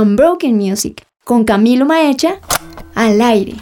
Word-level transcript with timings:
Unbroken 0.00 0.56
Music 0.56 1.04
con 1.24 1.44
Camilo 1.44 1.84
Maecha 1.84 2.40
al 2.94 3.20
aire. 3.20 3.54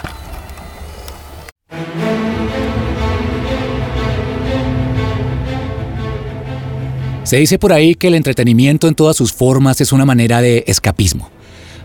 Se 7.25 7.38
dice 7.38 7.59
por 7.59 7.72
ahí 7.72 7.95
que 7.95 8.09
el 8.09 8.14
entretenimiento 8.14 8.86
en 8.86 8.95
todas 8.95 9.16
sus 9.16 9.32
formas 9.32 9.80
es 9.80 9.93
una 9.93 10.04
manera 10.04 10.41
de 10.41 10.62
escapismo, 10.68 11.30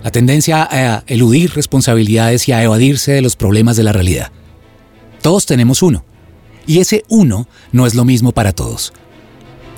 la 0.04 0.12
tendencia 0.12 0.68
a 0.70 1.04
eludir 1.08 1.54
responsabilidades 1.56 2.48
y 2.48 2.52
a 2.52 2.62
evadirse 2.62 3.14
de 3.14 3.22
los 3.22 3.36
problemas 3.36 3.76
de 3.76 3.84
la 3.84 3.92
realidad. 3.92 4.32
Todos 5.22 5.46
tenemos 5.46 5.82
uno, 5.82 6.04
y 6.68 6.80
ese 6.80 7.06
uno 7.10 7.48
no 7.72 7.88
es 7.88 7.96
lo 7.96 8.06
mismo 8.06 8.34
para 8.34 8.52
todos. 8.52 8.94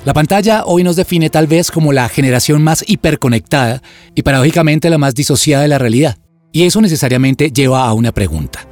La 0.04 0.12
pantalla 0.12 0.64
hoy 0.66 0.84
nos 0.84 0.96
define 0.96 1.30
tal 1.30 1.46
vez 1.46 1.70
como 1.70 1.90
la 1.94 2.10
generación 2.10 2.62
más 2.62 2.84
hiperconectada 2.86 3.80
y 4.14 4.20
paradójicamente 4.20 4.90
la 4.90 4.98
más 4.98 5.14
disociada 5.14 5.62
de 5.62 5.68
la 5.68 5.78
realidad. 5.78 6.18
Y 6.52 6.64
eso 6.64 6.82
necesariamente 6.82 7.50
lleva 7.50 7.86
a 7.86 7.92
una 7.94 8.12
pregunta. 8.12 8.68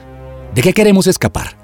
¿De 0.54 0.60
qué 0.60 0.74
queremos 0.74 1.06
escapar? 1.06 1.56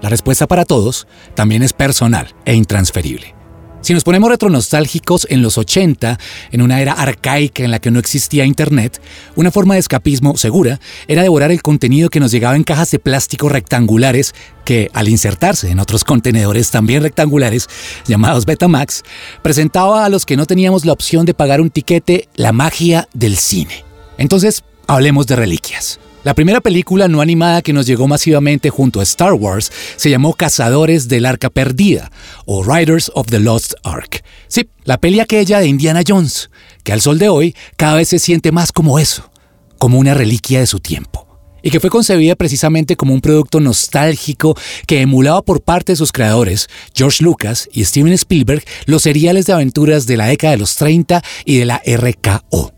La 0.00 0.08
respuesta 0.08 0.48
para 0.48 0.64
todos 0.64 1.06
también 1.34 1.62
es 1.62 1.74
personal 1.74 2.34
e 2.46 2.54
intransferible. 2.54 3.41
Si 3.82 3.94
nos 3.94 4.04
ponemos 4.04 4.30
retronosálgicos 4.30 5.26
en 5.28 5.42
los 5.42 5.58
80, 5.58 6.16
en 6.52 6.62
una 6.62 6.80
era 6.80 6.92
arcaica 6.92 7.64
en 7.64 7.72
la 7.72 7.80
que 7.80 7.90
no 7.90 7.98
existía 7.98 8.44
Internet, 8.44 9.02
una 9.34 9.50
forma 9.50 9.74
de 9.74 9.80
escapismo 9.80 10.36
segura 10.36 10.78
era 11.08 11.22
devorar 11.22 11.50
el 11.50 11.62
contenido 11.62 12.08
que 12.08 12.20
nos 12.20 12.30
llegaba 12.30 12.54
en 12.54 12.62
cajas 12.62 12.92
de 12.92 13.00
plástico 13.00 13.48
rectangulares 13.48 14.36
que, 14.64 14.88
al 14.94 15.08
insertarse 15.08 15.68
en 15.68 15.80
otros 15.80 16.04
contenedores 16.04 16.70
también 16.70 17.02
rectangulares, 17.02 17.68
llamados 18.06 18.46
Betamax, 18.46 19.02
presentaba 19.42 20.04
a 20.04 20.08
los 20.08 20.26
que 20.26 20.36
no 20.36 20.46
teníamos 20.46 20.84
la 20.84 20.92
opción 20.92 21.26
de 21.26 21.34
pagar 21.34 21.60
un 21.60 21.70
tiquete 21.70 22.28
la 22.36 22.52
magia 22.52 23.08
del 23.14 23.36
cine. 23.36 23.84
Entonces, 24.16 24.62
hablemos 24.86 25.26
de 25.26 25.34
reliquias. 25.34 25.98
La 26.24 26.34
primera 26.34 26.60
película 26.60 27.08
no 27.08 27.20
animada 27.20 27.62
que 27.62 27.72
nos 27.72 27.84
llegó 27.84 28.06
masivamente 28.06 28.70
junto 28.70 29.00
a 29.00 29.02
Star 29.02 29.32
Wars 29.32 29.72
se 29.96 30.08
llamó 30.08 30.34
Cazadores 30.34 31.08
del 31.08 31.26
Arca 31.26 31.50
Perdida 31.50 32.12
o 32.46 32.62
Riders 32.62 33.10
of 33.16 33.26
the 33.26 33.40
Lost 33.40 33.74
Ark. 33.82 34.22
Sí, 34.46 34.68
la 34.84 34.98
peli 34.98 35.18
aquella 35.18 35.58
de 35.58 35.66
Indiana 35.66 36.02
Jones, 36.06 36.48
que 36.84 36.92
al 36.92 37.00
sol 37.00 37.18
de 37.18 37.28
hoy 37.28 37.56
cada 37.76 37.96
vez 37.96 38.08
se 38.08 38.20
siente 38.20 38.52
más 38.52 38.70
como 38.70 39.00
eso, 39.00 39.32
como 39.78 39.98
una 39.98 40.14
reliquia 40.14 40.60
de 40.60 40.68
su 40.68 40.78
tiempo. 40.78 41.26
Y 41.60 41.70
que 41.70 41.80
fue 41.80 41.90
concebida 41.90 42.36
precisamente 42.36 42.94
como 42.94 43.14
un 43.14 43.20
producto 43.20 43.58
nostálgico 43.58 44.56
que 44.86 45.00
emulaba 45.00 45.42
por 45.42 45.60
parte 45.60 45.92
de 45.92 45.96
sus 45.96 46.12
creadores, 46.12 46.68
George 46.94 47.24
Lucas 47.24 47.68
y 47.72 47.84
Steven 47.84 48.12
Spielberg, 48.12 48.62
los 48.86 49.02
seriales 49.02 49.46
de 49.46 49.54
aventuras 49.54 50.06
de 50.06 50.16
la 50.16 50.26
década 50.26 50.52
de 50.52 50.58
los 50.58 50.76
30 50.76 51.20
y 51.44 51.58
de 51.58 51.64
la 51.64 51.82
RKO. 51.84 52.72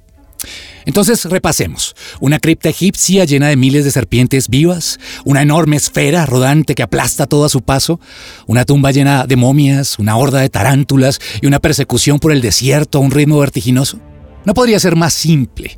Entonces 0.84 1.24
repasemos. 1.24 1.94
Una 2.20 2.38
cripta 2.38 2.68
egipcia 2.68 3.24
llena 3.24 3.48
de 3.48 3.56
miles 3.56 3.84
de 3.84 3.90
serpientes 3.90 4.48
vivas, 4.48 4.98
una 5.24 5.42
enorme 5.42 5.76
esfera 5.76 6.26
rodante 6.26 6.74
que 6.74 6.82
aplasta 6.82 7.26
todo 7.26 7.44
a 7.44 7.48
su 7.48 7.62
paso, 7.62 8.00
una 8.46 8.64
tumba 8.64 8.90
llena 8.90 9.26
de 9.26 9.36
momias, 9.36 9.98
una 9.98 10.16
horda 10.16 10.40
de 10.40 10.50
tarántulas 10.50 11.20
y 11.40 11.46
una 11.46 11.60
persecución 11.60 12.18
por 12.18 12.32
el 12.32 12.40
desierto 12.40 12.98
a 12.98 13.00
un 13.00 13.10
ritmo 13.10 13.38
vertiginoso. 13.38 13.98
No 14.44 14.54
podría 14.54 14.78
ser 14.78 14.96
más 14.96 15.14
simple. 15.14 15.76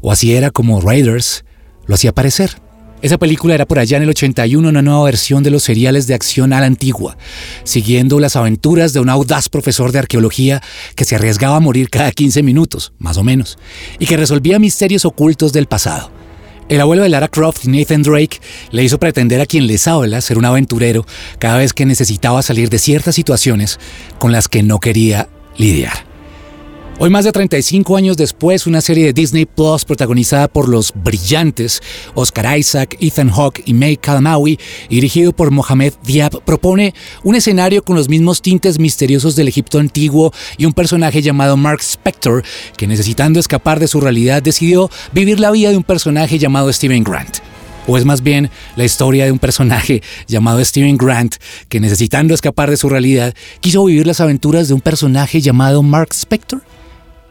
O 0.00 0.12
así 0.12 0.34
era 0.34 0.50
como 0.50 0.80
Raiders 0.80 1.44
lo 1.86 1.94
hacía 1.94 2.12
parecer. 2.12 2.63
Esa 3.04 3.18
película 3.18 3.54
era 3.54 3.66
por 3.66 3.78
allá 3.78 3.98
en 3.98 4.04
el 4.04 4.08
81 4.08 4.66
una 4.66 4.80
nueva 4.80 5.04
versión 5.04 5.42
de 5.42 5.50
los 5.50 5.62
seriales 5.62 6.06
de 6.06 6.14
acción 6.14 6.54
a 6.54 6.60
la 6.60 6.64
antigua, 6.64 7.18
siguiendo 7.62 8.18
las 8.18 8.34
aventuras 8.34 8.94
de 8.94 9.00
un 9.00 9.10
audaz 9.10 9.50
profesor 9.50 9.92
de 9.92 9.98
arqueología 9.98 10.62
que 10.96 11.04
se 11.04 11.14
arriesgaba 11.14 11.56
a 11.56 11.60
morir 11.60 11.90
cada 11.90 12.10
15 12.10 12.42
minutos, 12.42 12.94
más 12.98 13.18
o 13.18 13.22
menos, 13.22 13.58
y 13.98 14.06
que 14.06 14.16
resolvía 14.16 14.58
misterios 14.58 15.04
ocultos 15.04 15.52
del 15.52 15.66
pasado. 15.66 16.10
El 16.70 16.80
abuelo 16.80 17.02
de 17.02 17.10
Lara 17.10 17.28
Croft, 17.28 17.66
Nathan 17.66 18.02
Drake, 18.02 18.40
le 18.70 18.82
hizo 18.82 18.98
pretender 18.98 19.42
a 19.42 19.46
quien 19.46 19.66
les 19.66 19.86
habla 19.86 20.22
ser 20.22 20.38
un 20.38 20.46
aventurero 20.46 21.04
cada 21.38 21.58
vez 21.58 21.74
que 21.74 21.84
necesitaba 21.84 22.40
salir 22.40 22.70
de 22.70 22.78
ciertas 22.78 23.14
situaciones 23.14 23.78
con 24.18 24.32
las 24.32 24.48
que 24.48 24.62
no 24.62 24.80
quería 24.80 25.28
lidiar. 25.58 26.13
Hoy, 26.96 27.10
más 27.10 27.24
de 27.24 27.32
35 27.32 27.96
años 27.96 28.16
después, 28.16 28.68
una 28.68 28.80
serie 28.80 29.06
de 29.06 29.12
Disney 29.12 29.46
Plus 29.46 29.84
protagonizada 29.84 30.46
por 30.46 30.68
los 30.68 30.92
brillantes 30.94 31.82
Oscar 32.14 32.56
Isaac, 32.56 32.96
Ethan 33.00 33.30
Hawke 33.30 33.64
y 33.66 33.74
May 33.74 33.96
Kalamaui, 33.96 34.60
dirigido 34.88 35.32
por 35.32 35.50
Mohamed 35.50 35.92
Diab, 36.04 36.44
propone 36.44 36.94
un 37.24 37.34
escenario 37.34 37.82
con 37.82 37.96
los 37.96 38.08
mismos 38.08 38.42
tintes 38.42 38.78
misteriosos 38.78 39.34
del 39.34 39.48
Egipto 39.48 39.80
antiguo 39.80 40.32
y 40.56 40.66
un 40.66 40.72
personaje 40.72 41.20
llamado 41.20 41.56
Mark 41.56 41.80
Spector, 41.80 42.44
que 42.76 42.86
necesitando 42.86 43.40
escapar 43.40 43.80
de 43.80 43.88
su 43.88 44.00
realidad 44.00 44.40
decidió 44.40 44.88
vivir 45.12 45.40
la 45.40 45.50
vida 45.50 45.70
de 45.70 45.76
un 45.76 45.82
personaje 45.82 46.38
llamado 46.38 46.72
Steven 46.72 47.02
Grant 47.02 47.38
o 47.86 47.98
es 47.98 48.04
más 48.06 48.22
bien 48.22 48.50
la 48.76 48.84
historia 48.84 49.26
de 49.26 49.32
un 49.32 49.38
personaje 49.38 50.02
llamado 50.26 50.64
Steven 50.64 50.96
Grant 50.96 51.34
que 51.68 51.80
necesitando 51.80 52.34
escapar 52.34 52.70
de 52.70 52.76
su 52.76 52.88
realidad 52.88 53.34
quiso 53.60 53.84
vivir 53.84 54.06
las 54.06 54.20
aventuras 54.20 54.68
de 54.68 54.74
un 54.74 54.80
personaje 54.80 55.40
llamado 55.40 55.82
Mark 55.82 56.14
Spector? 56.14 56.62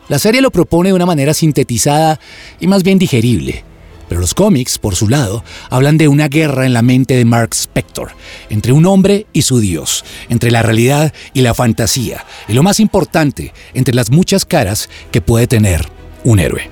La 0.09 0.19
serie 0.19 0.41
lo 0.41 0.51
propone 0.51 0.89
de 0.89 0.93
una 0.93 1.05
manera 1.05 1.33
sintetizada 1.33 2.19
y 2.59 2.67
más 2.67 2.83
bien 2.83 2.99
digerible. 2.99 3.63
Pero 4.09 4.19
los 4.19 4.33
cómics, 4.33 4.77
por 4.77 4.95
su 4.95 5.07
lado, 5.07 5.43
hablan 5.69 5.97
de 5.97 6.09
una 6.09 6.27
guerra 6.27 6.65
en 6.65 6.73
la 6.73 6.81
mente 6.81 7.15
de 7.15 7.23
Mark 7.23 7.53
Spector, 7.53 8.11
entre 8.49 8.73
un 8.73 8.85
hombre 8.85 9.27
y 9.31 9.43
su 9.43 9.59
dios, 9.59 10.03
entre 10.29 10.51
la 10.51 10.61
realidad 10.61 11.13
y 11.33 11.41
la 11.41 11.53
fantasía, 11.53 12.25
y 12.49 12.53
lo 12.53 12.63
más 12.63 12.81
importante, 12.81 13.53
entre 13.73 13.95
las 13.95 14.11
muchas 14.11 14.45
caras 14.45 14.89
que 15.09 15.21
puede 15.21 15.47
tener 15.47 15.87
un 16.25 16.39
héroe. 16.39 16.69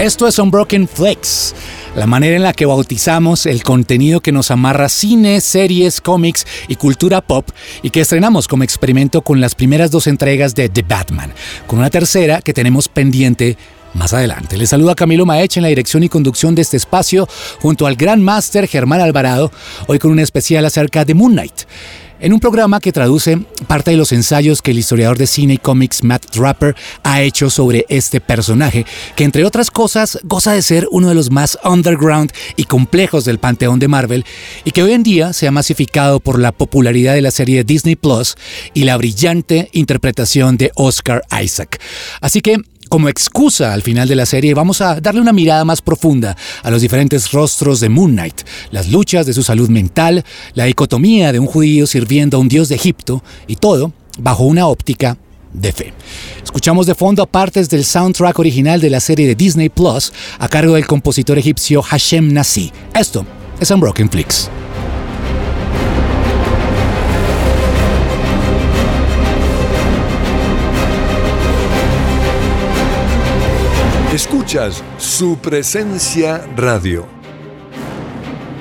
Esto 0.00 0.26
es 0.26 0.38
Unbroken 0.38 0.88
Flex 0.88 1.54
la 1.94 2.06
manera 2.06 2.36
en 2.36 2.42
la 2.42 2.52
que 2.52 2.66
bautizamos 2.66 3.46
el 3.46 3.62
contenido 3.62 4.20
que 4.20 4.32
nos 4.32 4.50
amarra 4.50 4.88
cine, 4.88 5.40
series, 5.40 6.00
cómics 6.00 6.46
y 6.68 6.76
cultura 6.76 7.20
pop 7.20 7.48
y 7.82 7.90
que 7.90 8.00
estrenamos 8.00 8.48
como 8.48 8.64
experimento 8.64 9.22
con 9.22 9.40
las 9.40 9.54
primeras 9.54 9.90
dos 9.90 10.06
entregas 10.06 10.54
de 10.54 10.68
The 10.68 10.82
Batman, 10.82 11.32
con 11.66 11.78
una 11.78 11.90
tercera 11.90 12.40
que 12.40 12.54
tenemos 12.54 12.88
pendiente 12.88 13.56
más 13.94 14.14
adelante. 14.14 14.56
Les 14.56 14.70
saluda 14.70 14.94
Camilo 14.94 15.26
Maech 15.26 15.58
en 15.58 15.64
la 15.64 15.68
dirección 15.68 16.02
y 16.02 16.08
conducción 16.08 16.54
de 16.54 16.62
este 16.62 16.78
espacio 16.78 17.28
junto 17.60 17.86
al 17.86 17.96
gran 17.96 18.22
máster 18.22 18.66
Germán 18.66 19.02
Alvarado, 19.02 19.52
hoy 19.86 19.98
con 19.98 20.12
un 20.12 20.18
especial 20.18 20.64
acerca 20.64 21.04
de 21.04 21.14
Moon 21.14 21.32
Knight 21.32 21.64
en 22.22 22.32
un 22.32 22.40
programa 22.40 22.80
que 22.80 22.92
traduce 22.92 23.36
parte 23.66 23.90
de 23.90 23.96
los 23.96 24.12
ensayos 24.12 24.62
que 24.62 24.70
el 24.70 24.78
historiador 24.78 25.18
de 25.18 25.26
cine 25.26 25.54
y 25.54 25.58
cómics 25.58 26.04
Matt 26.04 26.34
Draper 26.34 26.74
ha 27.02 27.20
hecho 27.20 27.50
sobre 27.50 27.84
este 27.88 28.20
personaje, 28.20 28.86
que 29.16 29.24
entre 29.24 29.44
otras 29.44 29.70
cosas 29.70 30.18
goza 30.22 30.52
de 30.52 30.62
ser 30.62 30.86
uno 30.92 31.08
de 31.08 31.16
los 31.16 31.30
más 31.30 31.58
underground 31.64 32.32
y 32.56 32.64
complejos 32.64 33.24
del 33.24 33.38
panteón 33.38 33.80
de 33.80 33.88
Marvel 33.88 34.24
y 34.64 34.70
que 34.70 34.84
hoy 34.84 34.92
en 34.92 35.02
día 35.02 35.32
se 35.32 35.48
ha 35.48 35.50
masificado 35.50 36.20
por 36.20 36.38
la 36.38 36.52
popularidad 36.52 37.14
de 37.14 37.22
la 37.22 37.32
serie 37.32 37.64
Disney 37.64 37.96
Plus 37.96 38.36
y 38.72 38.84
la 38.84 38.96
brillante 38.96 39.68
interpretación 39.72 40.56
de 40.56 40.70
Oscar 40.76 41.22
Isaac. 41.42 41.80
Así 42.20 42.40
que 42.40 42.58
como 42.92 43.08
excusa 43.08 43.72
al 43.72 43.80
final 43.80 44.06
de 44.06 44.14
la 44.14 44.26
serie 44.26 44.52
vamos 44.52 44.82
a 44.82 45.00
darle 45.00 45.22
una 45.22 45.32
mirada 45.32 45.64
más 45.64 45.80
profunda 45.80 46.36
a 46.62 46.70
los 46.70 46.82
diferentes 46.82 47.32
rostros 47.32 47.80
de 47.80 47.88
Moon 47.88 48.10
Knight, 48.12 48.42
las 48.70 48.90
luchas 48.90 49.24
de 49.24 49.32
su 49.32 49.42
salud 49.42 49.70
mental, 49.70 50.22
la 50.52 50.64
dicotomía 50.64 51.32
de 51.32 51.38
un 51.38 51.46
judío 51.46 51.86
sirviendo 51.86 52.36
a 52.36 52.40
un 52.40 52.48
dios 52.48 52.68
de 52.68 52.74
Egipto 52.74 53.24
y 53.46 53.56
todo 53.56 53.94
bajo 54.18 54.44
una 54.44 54.66
óptica 54.66 55.16
de 55.54 55.72
fe. 55.72 55.94
Escuchamos 56.44 56.84
de 56.84 56.94
fondo 56.94 57.24
partes 57.24 57.70
del 57.70 57.86
soundtrack 57.86 58.38
original 58.38 58.78
de 58.78 58.90
la 58.90 59.00
serie 59.00 59.26
de 59.26 59.36
Disney 59.36 59.70
Plus 59.70 60.12
a 60.38 60.46
cargo 60.50 60.74
del 60.74 60.86
compositor 60.86 61.38
egipcio 61.38 61.80
Hashem 61.80 62.30
Nassi. 62.30 62.70
Esto 62.94 63.24
es 63.58 63.70
Unbroken 63.70 64.10
Flix. 64.10 64.50
Escuchas 74.12 74.84
su 74.98 75.38
presencia 75.38 76.46
radio. 76.54 77.06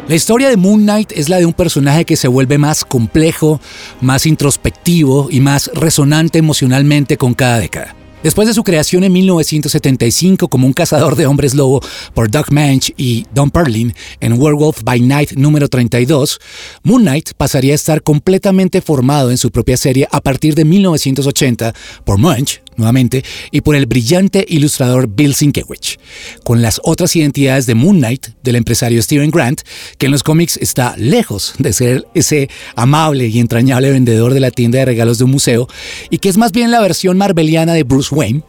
La 0.08 0.16
historia 0.16 0.48
de 0.48 0.56
Moon 0.56 0.84
Knight 0.84 1.12
es 1.12 1.28
la 1.28 1.40
de 1.40 1.46
un 1.46 1.52
personaje 1.52 2.06
que 2.06 2.16
se 2.16 2.30
vuelve 2.30 2.58
más 2.58 2.86
complejo, 2.86 3.60
más 4.00 4.26
introspectivo 4.26 5.28
y 5.30 5.42
más 5.42 5.70
resonante 5.74 6.40
emocionalmente 6.40 7.18
con 7.18 7.34
cada 7.34 7.60
década. 7.60 7.94
Después 8.24 8.48
de 8.48 8.54
su 8.54 8.64
creación 8.64 9.04
en 9.04 9.12
1975 9.12 10.48
como 10.48 10.68
un 10.68 10.74
cazador 10.74 11.18
de 11.18 11.26
hombres 11.26 11.54
lobo 11.54 11.82
por 12.14 12.32
Doug 12.32 12.52
Manch 12.52 12.94
y 12.96 13.26
Don 13.34 13.52
Perlin 13.52 13.94
en 14.22 14.40
Werewolf 14.40 14.84
by 14.84 15.02
Night 15.02 15.32
número 15.34 15.68
32, 15.68 16.40
Moon 16.84 17.02
Knight 17.02 17.32
pasaría 17.36 17.74
a 17.74 17.76
estar 17.76 18.04
completamente 18.04 18.80
formado 18.80 19.32
en 19.32 19.38
su 19.38 19.52
propia 19.52 19.76
serie 19.76 20.08
a 20.12 20.22
partir 20.22 20.56
de 20.56 20.64
1980 20.64 21.74
por 22.06 22.20
Munch 22.20 22.62
nuevamente, 22.76 23.24
y 23.52 23.62
por 23.62 23.76
el 23.76 23.86
brillante 23.86 24.46
ilustrador 24.48 25.08
Bill 25.08 25.36
Sienkiewicz, 25.36 25.98
con 26.44 26.62
las 26.62 26.80
otras 26.84 27.16
identidades 27.16 27.66
de 27.66 27.76
Moon 27.76 27.98
Knight 27.98 28.28
del 28.44 28.56
empresario 28.56 29.02
Steven 29.02 29.32
Grant, 29.32 29.62
que 29.98 30.08
en 30.08 30.12
los 30.12 30.24
cómics 30.24 30.58
está 30.58 30.96
lejos 30.98 31.54
de 31.60 31.74
ser 31.74 32.08
ese 32.14 32.50
amable 32.76 33.28
y 33.28 33.40
entrañable 33.40 33.92
vendedor 33.92 34.34
de 34.34 34.40
la 34.40 34.52
tienda 34.52 34.80
de 34.80 34.86
regalos 34.86 35.18
de 35.18 35.26
un 35.26 35.32
museo, 35.32 35.68
y 36.10 36.18
que 36.18 36.30
es 36.30 36.38
más 36.38 36.52
bien 36.52 36.72
la 36.72 36.82
versión 36.82 37.18
marbeliana 37.18 37.74
de 37.74 37.84
Bruce 37.84 38.14
Wayne, 38.14 38.44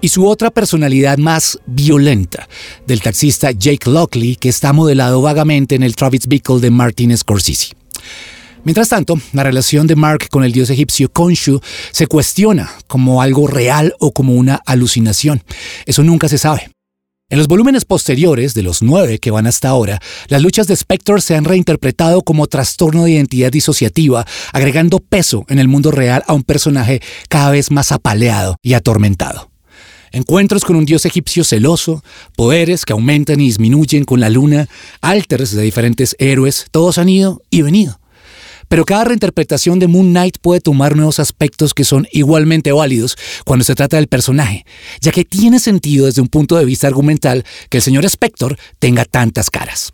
y 0.00 0.08
su 0.08 0.26
otra 0.26 0.50
personalidad 0.50 1.18
más 1.18 1.58
violenta, 1.66 2.48
del 2.86 3.00
taxista 3.00 3.50
Jake 3.50 3.90
Lockley, 3.90 4.36
que 4.36 4.48
está 4.48 4.72
modelado 4.72 5.22
vagamente 5.22 5.74
en 5.74 5.82
el 5.82 5.96
Travis 5.96 6.26
Bickle 6.26 6.60
de 6.60 6.70
Martin 6.70 7.16
Scorsese. 7.16 7.74
Mientras 8.66 8.88
tanto, 8.88 9.20
la 9.32 9.44
relación 9.44 9.86
de 9.86 9.94
Mark 9.94 10.28
con 10.28 10.42
el 10.42 10.50
dios 10.50 10.70
egipcio 10.70 11.08
Khonshu 11.08 11.60
se 11.92 12.08
cuestiona 12.08 12.68
como 12.88 13.22
algo 13.22 13.46
real 13.46 13.94
o 14.00 14.10
como 14.10 14.34
una 14.34 14.56
alucinación. 14.66 15.40
Eso 15.84 16.02
nunca 16.02 16.28
se 16.28 16.36
sabe. 16.36 16.68
En 17.30 17.38
los 17.38 17.46
volúmenes 17.46 17.84
posteriores, 17.84 18.54
de 18.54 18.64
los 18.64 18.82
nueve 18.82 19.20
que 19.20 19.30
van 19.30 19.46
hasta 19.46 19.68
ahora, 19.68 20.00
las 20.26 20.42
luchas 20.42 20.66
de 20.66 20.74
Spector 20.74 21.22
se 21.22 21.36
han 21.36 21.44
reinterpretado 21.44 22.22
como 22.22 22.48
trastorno 22.48 23.04
de 23.04 23.12
identidad 23.12 23.52
disociativa, 23.52 24.26
agregando 24.52 24.98
peso 24.98 25.44
en 25.48 25.60
el 25.60 25.68
mundo 25.68 25.92
real 25.92 26.24
a 26.26 26.32
un 26.32 26.42
personaje 26.42 27.00
cada 27.28 27.52
vez 27.52 27.70
más 27.70 27.92
apaleado 27.92 28.56
y 28.62 28.74
atormentado. 28.74 29.48
Encuentros 30.10 30.64
con 30.64 30.74
un 30.74 30.86
dios 30.86 31.06
egipcio 31.06 31.44
celoso, 31.44 32.02
poderes 32.34 32.84
que 32.84 32.94
aumentan 32.94 33.40
y 33.40 33.44
disminuyen 33.44 34.04
con 34.04 34.18
la 34.18 34.28
luna, 34.28 34.66
alters 35.02 35.52
de 35.52 35.62
diferentes 35.62 36.16
héroes, 36.18 36.66
todos 36.72 36.98
han 36.98 37.08
ido 37.08 37.42
y 37.48 37.62
venido. 37.62 38.00
Pero 38.68 38.84
cada 38.84 39.04
reinterpretación 39.04 39.78
de 39.78 39.86
Moon 39.86 40.10
Knight 40.10 40.38
puede 40.40 40.60
tomar 40.60 40.96
nuevos 40.96 41.20
aspectos 41.20 41.74
que 41.74 41.84
son 41.84 42.06
igualmente 42.12 42.72
válidos 42.72 43.16
cuando 43.44 43.64
se 43.64 43.74
trata 43.74 43.96
del 43.96 44.08
personaje, 44.08 44.64
ya 45.00 45.12
que 45.12 45.24
tiene 45.24 45.58
sentido 45.58 46.06
desde 46.06 46.22
un 46.22 46.28
punto 46.28 46.56
de 46.56 46.64
vista 46.64 46.86
argumental 46.86 47.44
que 47.70 47.78
el 47.78 47.82
señor 47.82 48.04
Spector 48.04 48.58
tenga 48.78 49.04
tantas 49.04 49.50
caras. 49.50 49.92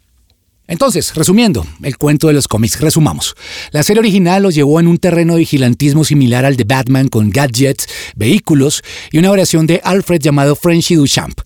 Entonces, 0.69 1.15
resumiendo, 1.15 1.67
el 1.83 1.99
cuento 1.99 2.29
de 2.29 2.33
los 2.33 2.49
cómics, 2.49 2.81
resumamos. 2.81 3.35
La 3.73 3.83
serie 3.83 4.01
original 4.01 4.43
los 4.43 4.55
llevó 4.55 4.81
en 4.81 4.87
un 4.87 4.97
terreno 4.97 5.35
de 5.35 5.41
vigilantismo 5.41 6.05
similar 6.05 6.45
al 6.45 6.57
de 6.57 6.65
Batman 6.65 7.09
con 7.09 7.31
gadgets, 7.31 7.87
vehículos 8.17 8.83
y 9.11 9.19
una 9.19 9.31
variación 9.31 9.67
de 9.67 9.81
Alfred 9.85 10.21
llamado 10.21 10.57
Frenchy 10.57 10.95
Duchamp, 10.95 11.41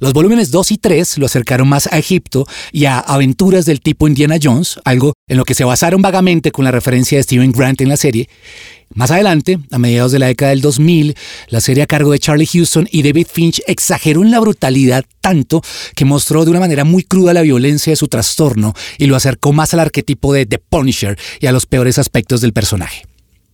los 0.00 0.12
volúmenes 0.12 0.50
2 0.50 0.72
y 0.72 0.78
3 0.78 1.18
lo 1.18 1.26
acercaron 1.26 1.68
más 1.68 1.86
a 1.92 1.98
Egipto 1.98 2.46
y 2.72 2.86
a 2.86 2.98
aventuras 2.98 3.64
del 3.66 3.80
tipo 3.80 4.08
Indiana 4.08 4.36
Jones, 4.42 4.78
algo 4.84 5.12
en 5.28 5.36
lo 5.36 5.44
que 5.44 5.54
se 5.54 5.64
basaron 5.64 6.02
vagamente 6.02 6.50
con 6.50 6.64
la 6.64 6.70
referencia 6.70 7.18
de 7.18 7.22
Steven 7.22 7.52
Grant 7.52 7.80
en 7.80 7.88
la 7.88 7.96
serie. 7.96 8.28
Más 8.94 9.10
adelante, 9.10 9.58
a 9.70 9.78
mediados 9.78 10.12
de 10.12 10.18
la 10.18 10.26
década 10.26 10.50
del 10.50 10.60
2000, 10.60 11.16
la 11.48 11.60
serie 11.60 11.82
a 11.82 11.86
cargo 11.86 12.12
de 12.12 12.18
Charlie 12.18 12.46
Houston 12.46 12.86
y 12.90 13.02
David 13.02 13.26
Finch 13.32 13.62
exageró 13.66 14.22
en 14.22 14.30
la 14.30 14.40
brutalidad 14.40 15.04
tanto 15.20 15.62
que 15.96 16.04
mostró 16.04 16.44
de 16.44 16.50
una 16.50 16.60
manera 16.60 16.84
muy 16.84 17.02
cruda 17.02 17.32
la 17.32 17.42
violencia 17.42 17.90
de 17.90 17.96
su 17.96 18.08
trastorno 18.08 18.74
y 18.98 19.06
lo 19.06 19.16
acercó 19.16 19.52
más 19.52 19.74
al 19.74 19.80
arquetipo 19.80 20.32
de 20.32 20.46
The 20.46 20.58
Punisher 20.58 21.18
y 21.40 21.46
a 21.46 21.52
los 21.52 21.66
peores 21.66 21.98
aspectos 21.98 22.40
del 22.40 22.52
personaje. 22.52 23.04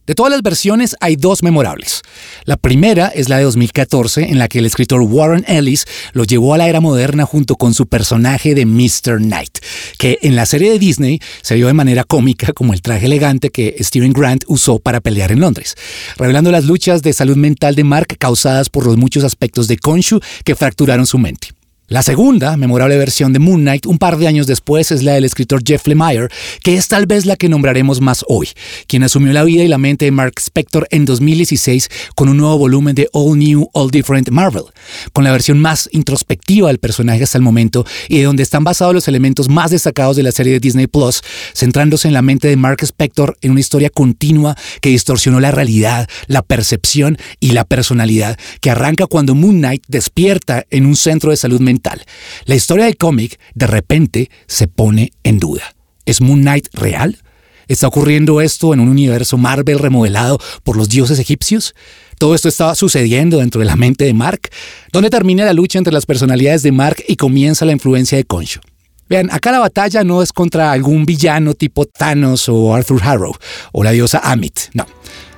De 0.07 0.15
todas 0.15 0.33
las 0.33 0.43
versiones 0.43 0.97
hay 1.01 1.17
dos 1.17 1.43
memorables. 1.43 2.03
La 2.45 2.57
primera 2.57 3.09
es 3.09 3.29
la 3.29 3.37
de 3.37 3.45
2014, 3.45 4.31
en 4.31 4.39
la 4.39 4.49
que 4.49 4.59
el 4.59 4.67
escritor 4.67 5.03
Warren 5.03 5.45
Ellis 5.47 5.85
lo 6.13 6.25
llevó 6.25 6.55
a 6.55 6.59
la 6.59 6.69
era 6.69 6.81
moderna 6.81 7.27
junto 7.27 7.57
con 7.57 7.75
su 7.75 7.87
personaje 7.87 8.55
de 8.55 8.67
Mr. 8.67 9.19
Knight, 9.19 9.59
que 9.99 10.19
en 10.23 10.37
la 10.37 10.47
serie 10.47 10.73
de 10.73 10.79
Disney 10.79 11.21
se 11.43 11.55
vio 11.55 11.67
de 11.67 11.75
manera 11.75 12.05
cómica 12.05 12.53
como 12.53 12.73
el 12.73 12.83
traje 12.83 13.07
elegante 13.07 13.51
que 13.51 13.77
Steven 13.81 14.13
Grant 14.13 14.45
usó 14.49 14.79
para 14.79 15.01
pelear 15.01 15.33
en 15.33 15.41
Londres, 15.41 15.77
revelando 16.17 16.51
las 16.51 16.65
luchas 16.65 17.03
de 17.03 17.13
salud 17.13 17.37
mental 17.37 17.75
de 17.75 17.85
Mark 17.85 18.17
causadas 18.19 18.69
por 18.69 18.87
los 18.87 18.97
muchos 18.97 19.23
aspectos 19.23 19.69
de 19.69 19.79
Konshu 19.79 20.21
que 20.45 20.57
fracturaron 20.57 21.07
su 21.07 21.19
mente. 21.19 21.60
La 21.93 22.05
segunda, 22.05 22.57
memorable 22.57 22.97
versión 22.97 23.33
de 23.33 23.41
Moon 23.41 23.63
Knight, 23.63 23.85
un 23.85 23.99
par 23.99 24.17
de 24.17 24.29
años 24.29 24.47
después, 24.47 24.93
es 24.93 25.03
la 25.03 25.15
del 25.15 25.25
escritor 25.25 25.61
Jeff 25.67 25.89
Lemire, 25.89 26.29
que 26.63 26.77
es 26.77 26.87
tal 26.87 27.07
vez 27.07 27.27
la 27.27 27.35
que 27.35 27.49
nombraremos 27.49 28.01
más 28.01 28.25
hoy, 28.29 28.51
quien 28.87 29.03
asumió 29.03 29.33
la 29.33 29.43
vida 29.43 29.65
y 29.65 29.67
la 29.67 29.77
mente 29.77 30.05
de 30.05 30.13
Mark 30.13 30.35
Spector 30.39 30.87
en 30.93 31.05
2016 31.05 31.89
con 32.15 32.29
un 32.29 32.37
nuevo 32.37 32.59
volumen 32.59 32.95
de 32.95 33.09
All 33.13 33.37
New, 33.37 33.71
All 33.73 33.91
Different 33.91 34.31
Marvel, 34.31 34.63
con 35.13 35.25
la 35.25 35.33
versión 35.33 35.59
más 35.59 35.89
introspectiva 35.91 36.69
del 36.69 36.79
personaje 36.79 37.25
hasta 37.25 37.39
el 37.39 37.43
momento 37.43 37.85
y 38.09 38.19
de 38.19 38.23
donde 38.23 38.45
están 38.45 38.63
basados 38.63 38.95
los 38.95 39.09
elementos 39.09 39.49
más 39.49 39.73
destacados 39.73 40.15
de 40.15 40.23
la 40.23 40.31
serie 40.31 40.53
de 40.53 40.61
Disney 40.61 40.87
Plus, 40.87 41.23
centrándose 41.55 42.07
en 42.07 42.15
la 42.15 42.23
mente 42.23 42.47
de 42.47 42.57
Mark 42.57 42.85
Spector 42.85 43.37
en 43.41 43.51
una 43.51 43.59
historia 43.59 43.91
continua 43.91 44.57
que 44.81 44.91
distorsionó 44.91 45.41
la 45.41 45.51
realidad, 45.51 46.09
la 46.29 46.43
percepción 46.43 47.19
y 47.41 47.51
la 47.51 47.65
personalidad, 47.65 48.39
que 48.61 48.71
arranca 48.71 49.09
cuando 49.09 49.35
Moon 49.35 49.59
Knight 49.59 49.83
despierta 49.89 50.65
en 50.71 50.87
un 50.87 50.95
centro 50.95 51.33
de 51.33 51.37
salud 51.37 51.59
mental 51.59 51.80
la 52.45 52.55
historia 52.55 52.87
del 52.87 52.97
cómic 52.97 53.39
de 53.55 53.67
repente 53.67 54.31
se 54.47 54.69
pone 54.69 55.13
en 55.23 55.39
duda. 55.39 55.75
¿Es 56.07 56.21
Moon 56.21 56.41
Knight 56.41 56.69
real? 56.73 57.19
¿Está 57.69 57.87
ocurriendo 57.87 58.41
esto 58.41 58.75
en 58.75 58.81
un 58.81 58.89
universo 58.89 59.37
Marvel 59.37 59.79
remodelado 59.79 60.39
por 60.65 60.77
los 60.77 60.89
dioses 60.89 61.21
egipcios? 61.21 61.75
Todo 62.19 62.35
esto 62.35 62.49
estaba 62.49 62.75
sucediendo 62.75 63.39
dentro 63.39 63.61
de 63.61 63.65
la 63.65 63.77
mente 63.77 64.05
de 64.05 64.13
Mark, 64.13 64.49
donde 64.93 65.09
termina 65.09 65.45
la 65.45 65.53
lucha 65.53 65.79
entre 65.79 65.93
las 65.93 66.05
personalidades 66.05 66.63
de 66.63 66.73
Mark 66.73 67.03
y 67.07 67.15
comienza 67.17 67.65
la 67.65 67.73
influencia 67.73 68.19
de 68.19 68.25
Concho. 68.25 68.61
Vean, 69.09 69.31
acá 69.31 69.53
la 69.53 69.61
batalla 69.61 70.05
no 70.05 70.23
es 70.23 70.33
contra 70.33 70.73
algún 70.73 71.05
villano 71.05 71.55
tipo 71.55 71.87
Thanos 71.87 72.49
o 72.49 72.75
Arthur 72.75 73.03
Harrow 73.03 73.35
o 73.73 73.85
la 73.85 73.93
diosa 73.93 74.21
Amit, 74.23 74.59
no. 74.75 74.87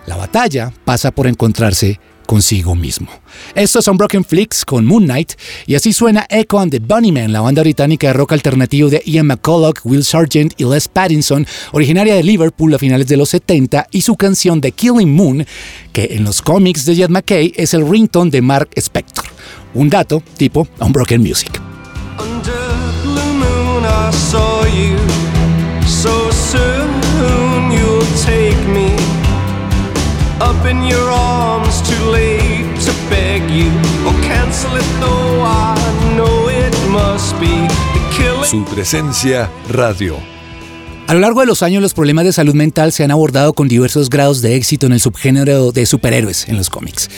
La 0.07 0.17
batalla 0.17 0.73
pasa 0.85 1.11
por 1.11 1.27
encontrarse 1.27 2.01
consigo 2.33 2.75
mismo. 2.75 3.09
Estos 3.55 3.85
son 3.85 3.99
Broken 3.99 4.25
Flicks 4.25 4.65
con 4.65 4.87
Moon 4.87 5.05
Knight 5.05 5.33
y 5.67 5.75
así 5.75 5.93
suena 5.93 6.25
Echo 6.31 6.59
and 6.61 6.71
the 6.71 6.79
Bunnymen, 6.79 7.31
la 7.31 7.43
banda 7.43 7.61
británica 7.61 8.07
de 8.07 8.15
rock 8.15 8.33
alternativo 8.33 8.89
de 8.89 9.03
Ian 9.05 9.27
McCulloch, 9.27 9.81
Will 9.85 10.03
Sargent 10.03 10.55
y 10.57 10.65
Les 10.65 10.89
Pattinson, 10.89 11.47
originaria 11.73 12.15
de 12.15 12.23
Liverpool 12.23 12.73
a 12.73 12.79
finales 12.79 13.07
de 13.07 13.19
los 13.19 13.29
70 13.29 13.87
y 13.91 14.01
su 14.01 14.17
canción 14.17 14.63
The 14.63 14.73
Killing 14.73 15.15
Moon, 15.15 15.45
que 15.93 16.09
en 16.13 16.25
los 16.25 16.41
cómics 16.41 16.87
de 16.87 16.97
Jed 16.97 17.11
McKay 17.11 17.53
es 17.55 17.75
el 17.75 17.87
ringtone 17.87 18.31
de 18.31 18.41
Mark 18.41 18.71
Spector. 18.77 19.27
Un 19.75 19.91
dato 19.91 20.23
tipo 20.39 20.67
Unbroken 20.81 21.21
Music. 21.21 21.61
Su 38.45 38.65
presencia 38.65 39.51
radio. 39.69 40.17
A 41.07 41.15
lo 41.15 41.21
largo 41.21 41.41
de 41.41 41.47
los 41.47 41.63
años 41.63 41.83
los 41.83 41.95
problemas 41.95 42.25
de 42.25 42.33
salud 42.33 42.55
mental 42.55 42.93
se 42.93 43.05
han 43.05 43.11
abordado 43.11 43.53
con 43.53 43.69
diversos 43.69 44.09
grados 44.09 44.41
de 44.41 44.57
éxito 44.57 44.87
en 44.87 44.93
el 44.93 45.01
subgénero 45.01 45.73
de 45.73 45.85
superhéroes 45.85 46.49
en 46.49 46.57
los 46.57 46.71
cómics. 46.71 47.11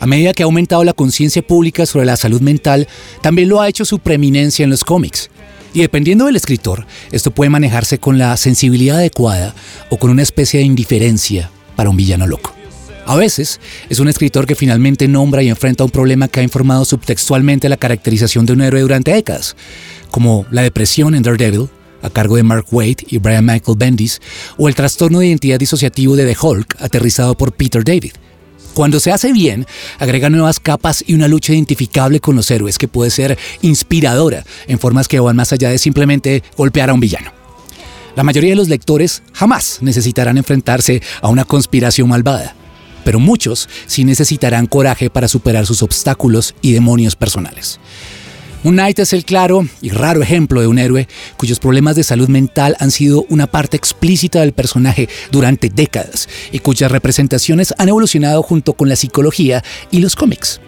A 0.00 0.06
medida 0.06 0.34
que 0.34 0.42
ha 0.42 0.46
aumentado 0.46 0.84
la 0.84 0.92
conciencia 0.92 1.40
pública 1.40 1.86
sobre 1.86 2.06
la 2.06 2.16
salud 2.16 2.40
mental, 2.40 2.88
también 3.22 3.48
lo 3.48 3.60
ha 3.60 3.68
hecho 3.68 3.84
su 3.84 3.98
preeminencia 3.98 4.64
en 4.64 4.70
los 4.70 4.84
cómics. 4.84 5.30
Y 5.72 5.80
dependiendo 5.80 6.26
del 6.26 6.36
escritor, 6.36 6.86
esto 7.12 7.30
puede 7.30 7.50
manejarse 7.50 7.98
con 7.98 8.18
la 8.18 8.36
sensibilidad 8.36 8.98
adecuada 8.98 9.54
o 9.90 9.98
con 9.98 10.10
una 10.10 10.22
especie 10.22 10.60
de 10.60 10.66
indiferencia 10.66 11.50
para 11.76 11.90
un 11.90 11.96
villano 11.96 12.26
loco. 12.26 12.57
A 13.08 13.16
veces 13.16 13.58
es 13.88 14.00
un 14.00 14.08
escritor 14.08 14.46
que 14.46 14.54
finalmente 14.54 15.08
nombra 15.08 15.42
y 15.42 15.48
enfrenta 15.48 15.82
un 15.82 15.88
problema 15.88 16.28
que 16.28 16.40
ha 16.40 16.42
informado 16.42 16.84
subtextualmente 16.84 17.70
la 17.70 17.78
caracterización 17.78 18.44
de 18.44 18.52
un 18.52 18.60
héroe 18.60 18.82
durante 18.82 19.14
décadas, 19.14 19.56
como 20.10 20.44
la 20.50 20.60
depresión 20.60 21.14
en 21.14 21.22
Daredevil, 21.22 21.70
a 22.02 22.10
cargo 22.10 22.36
de 22.36 22.42
Mark 22.42 22.66
Waid 22.70 22.98
y 23.08 23.16
Brian 23.16 23.46
Michael 23.46 23.78
Bendis, 23.78 24.20
o 24.58 24.68
el 24.68 24.74
trastorno 24.74 25.20
de 25.20 25.28
identidad 25.28 25.58
disociativo 25.58 26.16
de 26.16 26.26
The 26.26 26.36
Hulk, 26.38 26.76
aterrizado 26.82 27.34
por 27.34 27.52
Peter 27.52 27.82
David. 27.82 28.12
Cuando 28.74 29.00
se 29.00 29.10
hace 29.10 29.32
bien, 29.32 29.66
agrega 29.98 30.28
nuevas 30.28 30.60
capas 30.60 31.02
y 31.06 31.14
una 31.14 31.28
lucha 31.28 31.54
identificable 31.54 32.20
con 32.20 32.36
los 32.36 32.50
héroes 32.50 32.76
que 32.76 32.88
puede 32.88 33.10
ser 33.10 33.38
inspiradora 33.62 34.44
en 34.66 34.78
formas 34.78 35.08
que 35.08 35.18
van 35.18 35.34
más 35.34 35.54
allá 35.54 35.70
de 35.70 35.78
simplemente 35.78 36.42
golpear 36.58 36.90
a 36.90 36.92
un 36.92 37.00
villano. 37.00 37.32
La 38.16 38.22
mayoría 38.22 38.50
de 38.50 38.56
los 38.56 38.68
lectores 38.68 39.22
jamás 39.32 39.78
necesitarán 39.80 40.36
enfrentarse 40.36 41.00
a 41.22 41.28
una 41.28 41.46
conspiración 41.46 42.10
malvada 42.10 42.54
pero 43.08 43.20
muchos 43.20 43.70
sí 43.86 44.04
necesitarán 44.04 44.66
coraje 44.66 45.08
para 45.08 45.28
superar 45.28 45.64
sus 45.64 45.82
obstáculos 45.82 46.54
y 46.60 46.72
demonios 46.72 47.16
personales. 47.16 47.80
Un 48.64 48.74
Knight 48.74 48.98
es 48.98 49.14
el 49.14 49.24
claro 49.24 49.66
y 49.80 49.88
raro 49.88 50.20
ejemplo 50.20 50.60
de 50.60 50.66
un 50.66 50.78
héroe 50.78 51.08
cuyos 51.38 51.58
problemas 51.58 51.96
de 51.96 52.04
salud 52.04 52.28
mental 52.28 52.76
han 52.80 52.90
sido 52.90 53.24
una 53.30 53.46
parte 53.46 53.78
explícita 53.78 54.40
del 54.40 54.52
personaje 54.52 55.08
durante 55.30 55.70
décadas 55.70 56.28
y 56.52 56.58
cuyas 56.58 56.92
representaciones 56.92 57.72
han 57.78 57.88
evolucionado 57.88 58.42
junto 58.42 58.74
con 58.74 58.90
la 58.90 58.96
psicología 58.96 59.64
y 59.90 60.00
los 60.00 60.14
cómics. 60.14 60.60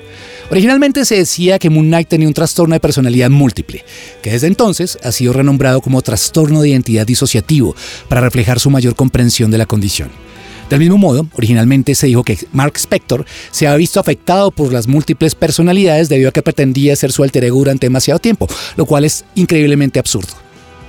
Originalmente 0.50 1.04
se 1.04 1.16
decía 1.16 1.58
que 1.58 1.68
Moon 1.68 1.88
Knight 1.88 2.08
tenía 2.08 2.26
un 2.26 2.32
trastorno 2.32 2.74
de 2.74 2.80
personalidad 2.80 3.28
múltiple, 3.28 3.84
que 4.22 4.30
desde 4.30 4.46
entonces 4.46 4.96
ha 5.04 5.12
sido 5.12 5.34
renombrado 5.34 5.82
como 5.82 6.00
trastorno 6.00 6.62
de 6.62 6.70
identidad 6.70 7.06
disociativo 7.06 7.76
para 8.08 8.22
reflejar 8.22 8.60
su 8.60 8.70
mayor 8.70 8.94
comprensión 8.96 9.50
de 9.50 9.58
la 9.58 9.66
condición. 9.66 10.29
Del 10.70 10.78
mismo 10.78 10.98
modo, 10.98 11.26
originalmente 11.34 11.96
se 11.96 12.06
dijo 12.06 12.22
que 12.22 12.38
Mark 12.52 12.74
Spector 12.76 13.26
se 13.50 13.66
había 13.66 13.76
visto 13.76 13.98
afectado 13.98 14.52
por 14.52 14.72
las 14.72 14.86
múltiples 14.86 15.34
personalidades 15.34 16.08
debido 16.08 16.28
a 16.28 16.32
que 16.32 16.42
pretendía 16.42 16.94
ser 16.94 17.10
su 17.10 17.24
alter 17.24 17.42
ego 17.42 17.58
durante 17.58 17.86
demasiado 17.86 18.20
tiempo, 18.20 18.46
lo 18.76 18.86
cual 18.86 19.04
es 19.04 19.24
increíblemente 19.34 19.98
absurdo. 19.98 20.32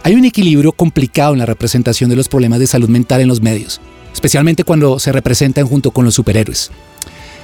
Hay 0.04 0.14
un 0.14 0.24
equilibrio 0.24 0.72
complicado 0.72 1.34
en 1.34 1.40
la 1.40 1.48
representación 1.48 2.12
de 2.12 2.16
los 2.16 2.30
problemas 2.30 2.60
de 2.60 2.68
salud 2.68 2.90
mental 2.90 3.22
en 3.22 3.28
los 3.28 3.42
medios, 3.42 3.82
especialmente 4.14 4.64
cuando 4.64 5.00
se 5.00 5.12
representan 5.12 5.66
junto 5.66 5.90
con 5.90 6.06
los 6.06 6.14
superhéroes. 6.14 6.70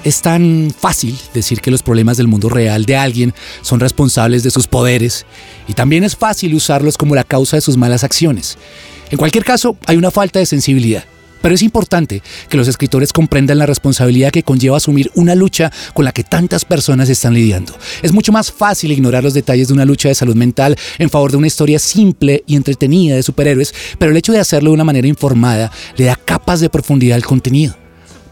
Es 0.04 0.22
tan 0.22 0.72
fácil 0.80 1.18
decir 1.34 1.60
que 1.60 1.72
los 1.72 1.82
problemas 1.82 2.18
del 2.18 2.28
mundo 2.28 2.50
real 2.50 2.86
de 2.86 2.98
alguien 2.98 3.34
son 3.64 3.80
responsables 3.80 4.44
de 4.44 4.52
sus 4.52 4.68
poderes 4.68 5.26
y 5.68 5.74
también 5.74 6.04
es 6.04 6.16
fácil 6.16 6.54
usarlos 6.54 7.00
como 7.00 7.16
la 7.16 7.24
causa 7.24 7.58
de 7.58 7.62
sus 7.62 7.78
malas 7.78 8.04
acciones. 8.04 8.60
En 9.10 9.18
cualquier 9.18 9.44
caso, 9.44 9.76
hay 9.88 9.98
una 9.98 10.12
falta 10.12 10.38
de 10.38 10.46
sensibilidad. 10.46 11.04
Pero 11.42 11.56
es 11.56 11.62
importante 11.62 12.22
que 12.50 12.58
los 12.58 12.68
escritores 12.68 13.14
comprendan 13.14 13.58
la 13.58 13.66
responsabilidad 13.66 14.32
que 14.32 14.44
conlleva 14.44 14.78
asumir 14.78 15.12
una 15.16 15.36
lucha 15.36 15.72
con 15.94 16.06
la 16.06 16.12
que 16.12 16.24
tantas 16.24 16.66
personas 16.66 17.10
están 17.10 17.34
lidiando. 17.34 17.78
Es 18.02 18.12
mucho 18.12 18.32
más 18.32 18.52
fácil 18.52 18.92
ignorar 18.92 19.24
los 19.24 19.34
detalles 19.34 19.68
de 19.68 19.74
una 19.74 19.86
lucha 19.86 20.10
de 20.10 20.16
salud 20.16 20.36
mental 20.36 20.76
en 20.98 21.10
favor 21.10 21.32
de 21.32 21.38
una 21.38 21.48
historia 21.48 21.80
simple 21.80 22.44
y 22.48 22.56
entretenida 22.56 23.16
de 23.16 23.24
superhéroes, 23.24 23.74
pero 23.98 24.12
el 24.12 24.18
hecho 24.18 24.34
de 24.34 24.40
hacerlo 24.40 24.72
de 24.72 24.76
una 24.76 24.84
manera 24.84 25.08
informada 25.08 25.72
le 25.96 26.06
da 26.06 26.16
capas 26.16 26.60
de 26.60 26.70
profundidad 26.70 27.16
al 27.16 27.26
contenido. 27.26 27.76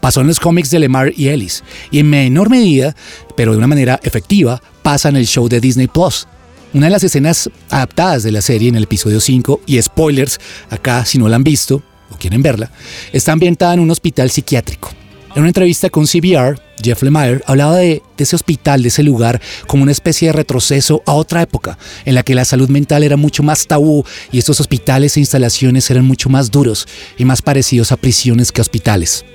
Pasó 0.00 0.20
en 0.20 0.26
los 0.26 0.40
cómics 0.40 0.70
de 0.70 0.78
Lemar 0.78 1.12
y 1.16 1.28
Ellis, 1.28 1.64
y 1.90 1.98
en 2.00 2.10
menor 2.10 2.50
medida, 2.50 2.94
pero 3.36 3.52
de 3.52 3.58
una 3.58 3.66
manera 3.66 3.98
efectiva, 4.02 4.62
pasa 4.82 5.08
en 5.08 5.16
el 5.16 5.26
show 5.26 5.48
de 5.48 5.60
Disney 5.60 5.88
Plus. 5.88 6.28
Una 6.74 6.86
de 6.86 6.90
las 6.90 7.04
escenas 7.04 7.50
adaptadas 7.70 8.22
de 8.22 8.32
la 8.32 8.42
serie 8.42 8.68
en 8.68 8.76
el 8.76 8.84
episodio 8.84 9.20
5, 9.20 9.62
y 9.66 9.80
spoilers, 9.80 10.38
acá 10.70 11.04
si 11.04 11.18
no 11.18 11.28
la 11.28 11.36
han 11.36 11.44
visto, 11.44 11.82
o 12.10 12.16
quieren 12.16 12.42
verla, 12.42 12.70
está 13.12 13.32
ambientada 13.32 13.74
en 13.74 13.80
un 13.80 13.90
hospital 13.90 14.30
psiquiátrico. 14.30 14.90
En 15.36 15.42
una 15.42 15.50
entrevista 15.50 15.90
con 15.90 16.06
CBR, 16.06 16.58
Jeff 16.82 17.02
Lemire 17.02 17.42
hablaba 17.46 17.76
de, 17.76 18.02
ese 18.16 18.36
hospital, 18.36 18.82
de 18.82 18.88
ese 18.88 19.02
lugar, 19.02 19.40
como 19.66 19.82
una 19.82 19.92
especie 19.92 20.28
de 20.28 20.32
retroceso 20.32 21.02
a 21.04 21.12
otra 21.12 21.42
época, 21.42 21.76
en 22.06 22.14
la 22.14 22.22
que 22.22 22.34
la 22.34 22.46
salud 22.46 22.70
mental 22.70 23.02
era 23.02 23.18
mucho 23.18 23.42
más 23.42 23.66
tabú 23.66 24.02
y 24.32 24.38
estos 24.38 24.60
hospitales 24.60 25.16
e 25.16 25.20
instalaciones 25.20 25.90
eran 25.90 26.06
mucho 26.06 26.30
más 26.30 26.50
duros 26.50 26.88
y 27.18 27.26
más 27.26 27.42
parecidos 27.42 27.92
a 27.92 27.98
prisiones 27.98 28.50
que 28.50 28.62
hospitales. 28.62 29.26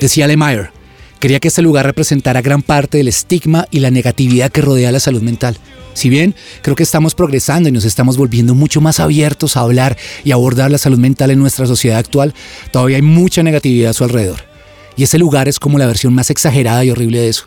Decía 0.00 0.26
Lemire, 0.26 0.70
quería 1.20 1.38
que 1.38 1.48
este 1.48 1.62
lugar 1.62 1.86
representara 1.86 2.42
gran 2.42 2.62
parte 2.62 2.98
del 2.98 3.08
estigma 3.08 3.66
y 3.70 3.80
la 3.80 3.90
negatividad 3.90 4.50
que 4.50 4.62
rodea 4.62 4.90
la 4.90 5.00
salud 5.00 5.22
mental. 5.22 5.56
Si 5.92 6.08
bien 6.08 6.34
creo 6.62 6.74
que 6.74 6.82
estamos 6.82 7.14
progresando 7.14 7.68
y 7.68 7.72
nos 7.72 7.84
estamos 7.84 8.16
volviendo 8.16 8.54
mucho 8.54 8.80
más 8.80 9.00
abiertos 9.00 9.56
a 9.56 9.60
hablar 9.60 9.96
y 10.24 10.32
abordar 10.32 10.70
la 10.70 10.78
salud 10.78 10.98
mental 10.98 11.30
en 11.30 11.38
nuestra 11.38 11.66
sociedad 11.66 11.98
actual, 11.98 12.34
todavía 12.72 12.96
hay 12.96 13.02
mucha 13.02 13.42
negatividad 13.42 13.90
a 13.90 13.94
su 13.94 14.04
alrededor. 14.04 14.40
Y 14.96 15.02
ese 15.02 15.18
lugar 15.18 15.48
es 15.48 15.58
como 15.58 15.78
la 15.78 15.86
versión 15.86 16.14
más 16.14 16.30
exagerada 16.30 16.84
y 16.84 16.90
horrible 16.90 17.20
de 17.20 17.28
eso. 17.28 17.46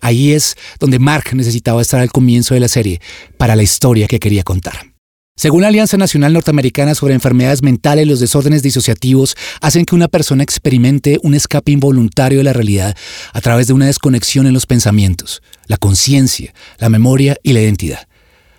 Ahí 0.00 0.32
es 0.32 0.56
donde 0.80 0.98
Mark 0.98 1.26
necesitaba 1.32 1.80
estar 1.80 2.00
al 2.00 2.10
comienzo 2.10 2.54
de 2.54 2.60
la 2.60 2.68
serie 2.68 3.00
para 3.38 3.54
la 3.54 3.62
historia 3.62 4.08
que 4.08 4.18
quería 4.18 4.42
contar. 4.42 4.91
Según 5.34 5.62
la 5.62 5.68
Alianza 5.68 5.96
Nacional 5.96 6.34
Norteamericana 6.34 6.94
sobre 6.94 7.14
Enfermedades 7.14 7.62
Mentales, 7.62 8.06
los 8.06 8.20
desórdenes 8.20 8.62
disociativos 8.62 9.34
hacen 9.60 9.86
que 9.86 9.94
una 9.94 10.06
persona 10.08 10.42
experimente 10.42 11.18
un 11.22 11.34
escape 11.34 11.72
involuntario 11.72 12.38
de 12.38 12.44
la 12.44 12.52
realidad 12.52 12.96
a 13.32 13.40
través 13.40 13.66
de 13.66 13.72
una 13.72 13.86
desconexión 13.86 14.46
en 14.46 14.52
los 14.52 14.66
pensamientos, 14.66 15.42
la 15.66 15.78
conciencia, 15.78 16.52
la 16.78 16.90
memoria 16.90 17.36
y 17.42 17.54
la 17.54 17.60
identidad. 17.60 18.06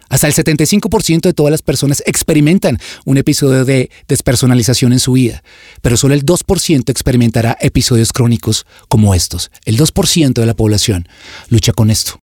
Hasta 0.09 0.27
el 0.27 0.33
75% 0.33 1.21
de 1.21 1.33
todas 1.33 1.51
las 1.51 1.61
personas 1.61 2.03
experimentan 2.05 2.79
un 3.05 3.17
episodio 3.17 3.65
de 3.65 3.89
despersonalización 4.07 4.93
en 4.93 4.99
su 4.99 5.13
vida, 5.13 5.43
pero 5.81 5.95
solo 5.95 6.15
el 6.15 6.25
2% 6.25 6.89
experimentará 6.89 7.55
episodios 7.61 8.11
crónicos 8.11 8.65
como 8.89 9.15
estos. 9.15 9.51
El 9.65 9.77
2% 9.77 10.33
de 10.33 10.45
la 10.45 10.53
población 10.53 11.07
lucha 11.49 11.71
con 11.71 11.91
esto. 11.91 12.22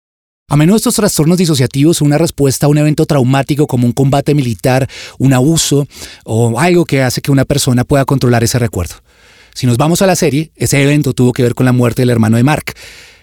A 0.51 0.55
menudo 0.55 0.77
estos 0.77 0.95
trastornos 0.95 1.37
disociativos 1.37 1.97
son 1.97 2.07
una 2.07 2.17
respuesta 2.17 2.65
a 2.65 2.69
un 2.69 2.79
evento 2.79 3.05
traumático 3.05 3.67
como 3.67 3.85
un 3.85 3.93
combate 3.93 4.33
militar, 4.33 4.89
un 5.19 5.33
abuso 5.33 5.87
o 6.25 6.59
algo 6.59 6.85
que 6.85 7.03
hace 7.03 7.21
que 7.21 7.29
una 7.29 7.45
persona 7.45 7.83
pueda 7.83 8.03
controlar 8.03 8.43
ese 8.43 8.57
recuerdo. 8.57 8.95
Si 9.53 9.67
nos 9.67 9.77
vamos 9.77 10.01
a 10.01 10.07
la 10.07 10.15
serie, 10.15 10.51
ese 10.55 10.81
evento 10.81 11.13
tuvo 11.13 11.33
que 11.33 11.43
ver 11.43 11.53
con 11.53 11.67
la 11.67 11.71
muerte 11.71 12.01
del 12.01 12.09
hermano 12.09 12.37
de 12.37 12.43
Mark. 12.43 12.73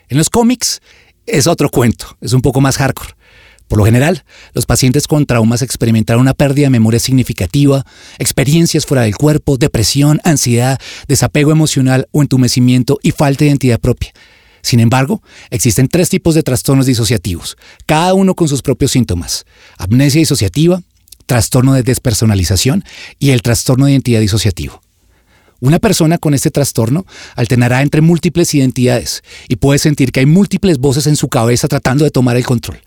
En 0.08 0.18
los 0.18 0.30
cómics 0.30 0.80
es 1.26 1.48
otro 1.48 1.68
cuento, 1.68 2.16
es 2.20 2.32
un 2.32 2.42
poco 2.42 2.60
más 2.60 2.76
hardcore. 2.76 3.16
Por 3.66 3.78
lo 3.78 3.84
general, 3.84 4.24
los 4.52 4.64
pacientes 4.64 5.08
con 5.08 5.26
traumas 5.26 5.62
experimentan 5.62 6.20
una 6.20 6.32
pérdida 6.32 6.66
de 6.66 6.70
memoria 6.70 7.00
significativa, 7.00 7.84
experiencias 8.20 8.86
fuera 8.86 9.02
del 9.02 9.16
cuerpo, 9.16 9.56
depresión, 9.56 10.20
ansiedad, 10.22 10.78
desapego 11.08 11.50
emocional 11.50 12.06
o 12.12 12.22
entumecimiento 12.22 13.00
y 13.02 13.10
falta 13.10 13.40
de 13.40 13.48
identidad 13.48 13.80
propia. 13.80 14.12
Sin 14.66 14.80
embargo, 14.80 15.22
existen 15.50 15.86
tres 15.86 16.08
tipos 16.08 16.34
de 16.34 16.42
trastornos 16.42 16.86
disociativos, 16.86 17.56
cada 17.86 18.14
uno 18.14 18.34
con 18.34 18.48
sus 18.48 18.62
propios 18.62 18.90
síntomas. 18.90 19.44
Amnesia 19.78 20.18
disociativa, 20.18 20.82
trastorno 21.26 21.74
de 21.74 21.84
despersonalización 21.84 22.82
y 23.20 23.30
el 23.30 23.42
trastorno 23.42 23.84
de 23.84 23.92
identidad 23.92 24.18
disociativo. 24.18 24.82
Una 25.60 25.78
persona 25.78 26.18
con 26.18 26.34
este 26.34 26.50
trastorno 26.50 27.06
alternará 27.36 27.80
entre 27.80 28.00
múltiples 28.00 28.52
identidades 28.56 29.22
y 29.46 29.54
puede 29.54 29.78
sentir 29.78 30.10
que 30.10 30.18
hay 30.18 30.26
múltiples 30.26 30.78
voces 30.78 31.06
en 31.06 31.14
su 31.14 31.28
cabeza 31.28 31.68
tratando 31.68 32.02
de 32.02 32.10
tomar 32.10 32.36
el 32.36 32.44
control. 32.44 32.82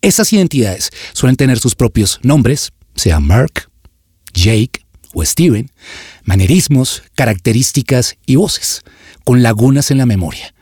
Esas 0.00 0.32
identidades 0.32 0.88
suelen 1.12 1.36
tener 1.36 1.58
sus 1.58 1.74
propios 1.74 2.20
nombres, 2.22 2.72
sea 2.94 3.20
Mark, 3.20 3.70
Jake 4.32 4.80
o 5.12 5.22
Steven, 5.22 5.70
manerismos, 6.24 7.02
características 7.14 8.16
y 8.24 8.36
voces, 8.36 8.80
con 9.24 9.42
lagunas 9.42 9.90
en 9.90 9.98
la 9.98 10.06
memoria. 10.06 10.54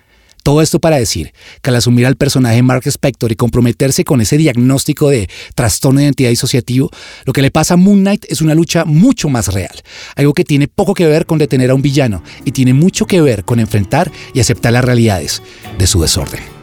Todo 0.47 0.63
esto 0.63 0.79
para 0.79 0.97
decir 0.97 1.33
que 1.61 1.71
al 1.71 1.77
asumir 1.77 2.07
al 2.07 2.15
personaje 2.15 2.63
Mark 2.63 2.87
Spector 2.87 3.33
y 3.33 3.35
comprometerse 3.35 4.05
con 4.05 4.21
ese 4.21 4.37
diagnóstico 4.37 5.11
de 5.11 5.29
trastorno 5.57 5.99
de 5.99 6.05
identidad 6.05 6.31
disociativo, 6.31 6.89
lo 7.25 7.33
que 7.33 7.43
le 7.43 7.51
pasa 7.51 7.75
a 7.75 7.77
Moon 7.77 7.99
Knight 7.99 8.27
es 8.29 8.43
una 8.43 8.55
lucha 8.55 8.85
mucho 8.85 9.29
más 9.29 9.53
real, 9.53 9.75
algo 10.15 10.35
que 10.35 10.45
tiene 10.45 10.69
poco 10.69 10.95
que 10.95 11.09
ver 11.09 11.27
con 11.27 11.39
detener 11.39 11.71
a 11.71 11.75
un 11.75 11.83
villano 11.83 12.23
y 12.45 12.53
tiene 12.53 12.75
mucho 12.75 13.07
que 13.07 13.21
ver 13.21 13.45
con 13.45 13.59
enfrentar 13.59 14.13
y 14.35 14.39
aceptar 14.39 14.73
las 14.73 14.85
realidades 14.85 15.43
de 15.79 15.87
su 15.89 16.01
desorden. 16.01 16.56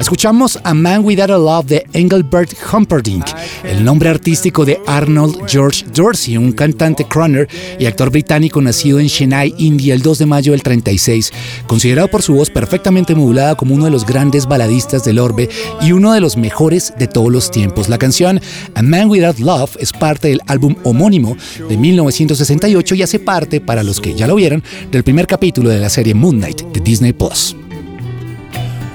Escuchamos 0.00 0.58
A 0.64 0.72
Man 0.72 1.04
Without 1.04 1.30
a 1.30 1.36
Love 1.36 1.66
de 1.66 1.86
Engelbert 1.92 2.54
Humperdinck, 2.72 3.26
el 3.64 3.84
nombre 3.84 4.08
artístico 4.08 4.64
de 4.64 4.80
Arnold 4.86 5.46
George 5.46 5.84
Dorsey, 5.94 6.38
un 6.38 6.52
cantante 6.52 7.04
crooner 7.04 7.46
y 7.78 7.84
actor 7.84 8.10
británico 8.10 8.62
nacido 8.62 8.98
en 8.98 9.08
Chennai, 9.08 9.54
India, 9.58 9.92
el 9.92 10.00
2 10.00 10.20
de 10.20 10.26
mayo 10.26 10.52
del 10.52 10.62
36, 10.62 11.32
considerado 11.66 12.08
por 12.08 12.22
su 12.22 12.32
voz 12.32 12.48
perfectamente 12.48 13.14
modulada 13.14 13.56
como 13.56 13.74
uno 13.74 13.84
de 13.84 13.90
los 13.90 14.06
grandes 14.06 14.46
baladistas 14.46 15.04
del 15.04 15.18
orbe 15.18 15.50
y 15.82 15.92
uno 15.92 16.12
de 16.14 16.20
los 16.20 16.38
mejores 16.38 16.94
de 16.98 17.06
todos 17.06 17.30
los 17.30 17.50
tiempos. 17.50 17.90
La 17.90 17.98
canción 17.98 18.40
A 18.74 18.82
Man 18.82 19.10
Without 19.10 19.38
Love 19.38 19.76
es 19.80 19.92
parte 19.92 20.28
del 20.28 20.40
álbum 20.46 20.76
homónimo 20.82 21.36
de 21.68 21.76
1968 21.76 22.94
y 22.94 23.02
hace 23.02 23.18
parte, 23.18 23.60
para 23.60 23.82
los 23.82 24.00
que 24.00 24.14
ya 24.14 24.26
lo 24.26 24.34
vieron, 24.34 24.64
del 24.90 25.04
primer 25.04 25.26
capítulo 25.26 25.68
de 25.68 25.78
la 25.78 25.90
serie 25.90 26.14
Moon 26.14 26.38
Knight 26.38 26.62
de 26.62 26.80
Disney 26.80 27.12
Plus. 27.12 27.54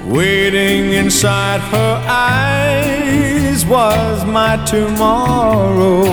Waiting 0.08 0.92
inside 0.92 1.60
her 1.72 2.00
eyes 2.06 3.66
was 3.66 4.24
my 4.24 4.56
tomorrow. 4.64 6.04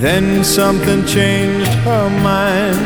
Then 0.00 0.44
something 0.44 1.04
changed 1.06 1.72
her 1.84 2.10
mind. 2.22 2.78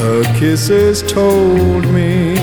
Her 0.00 0.22
kisses 0.38 1.02
told 1.02 1.86
me. 1.92 2.34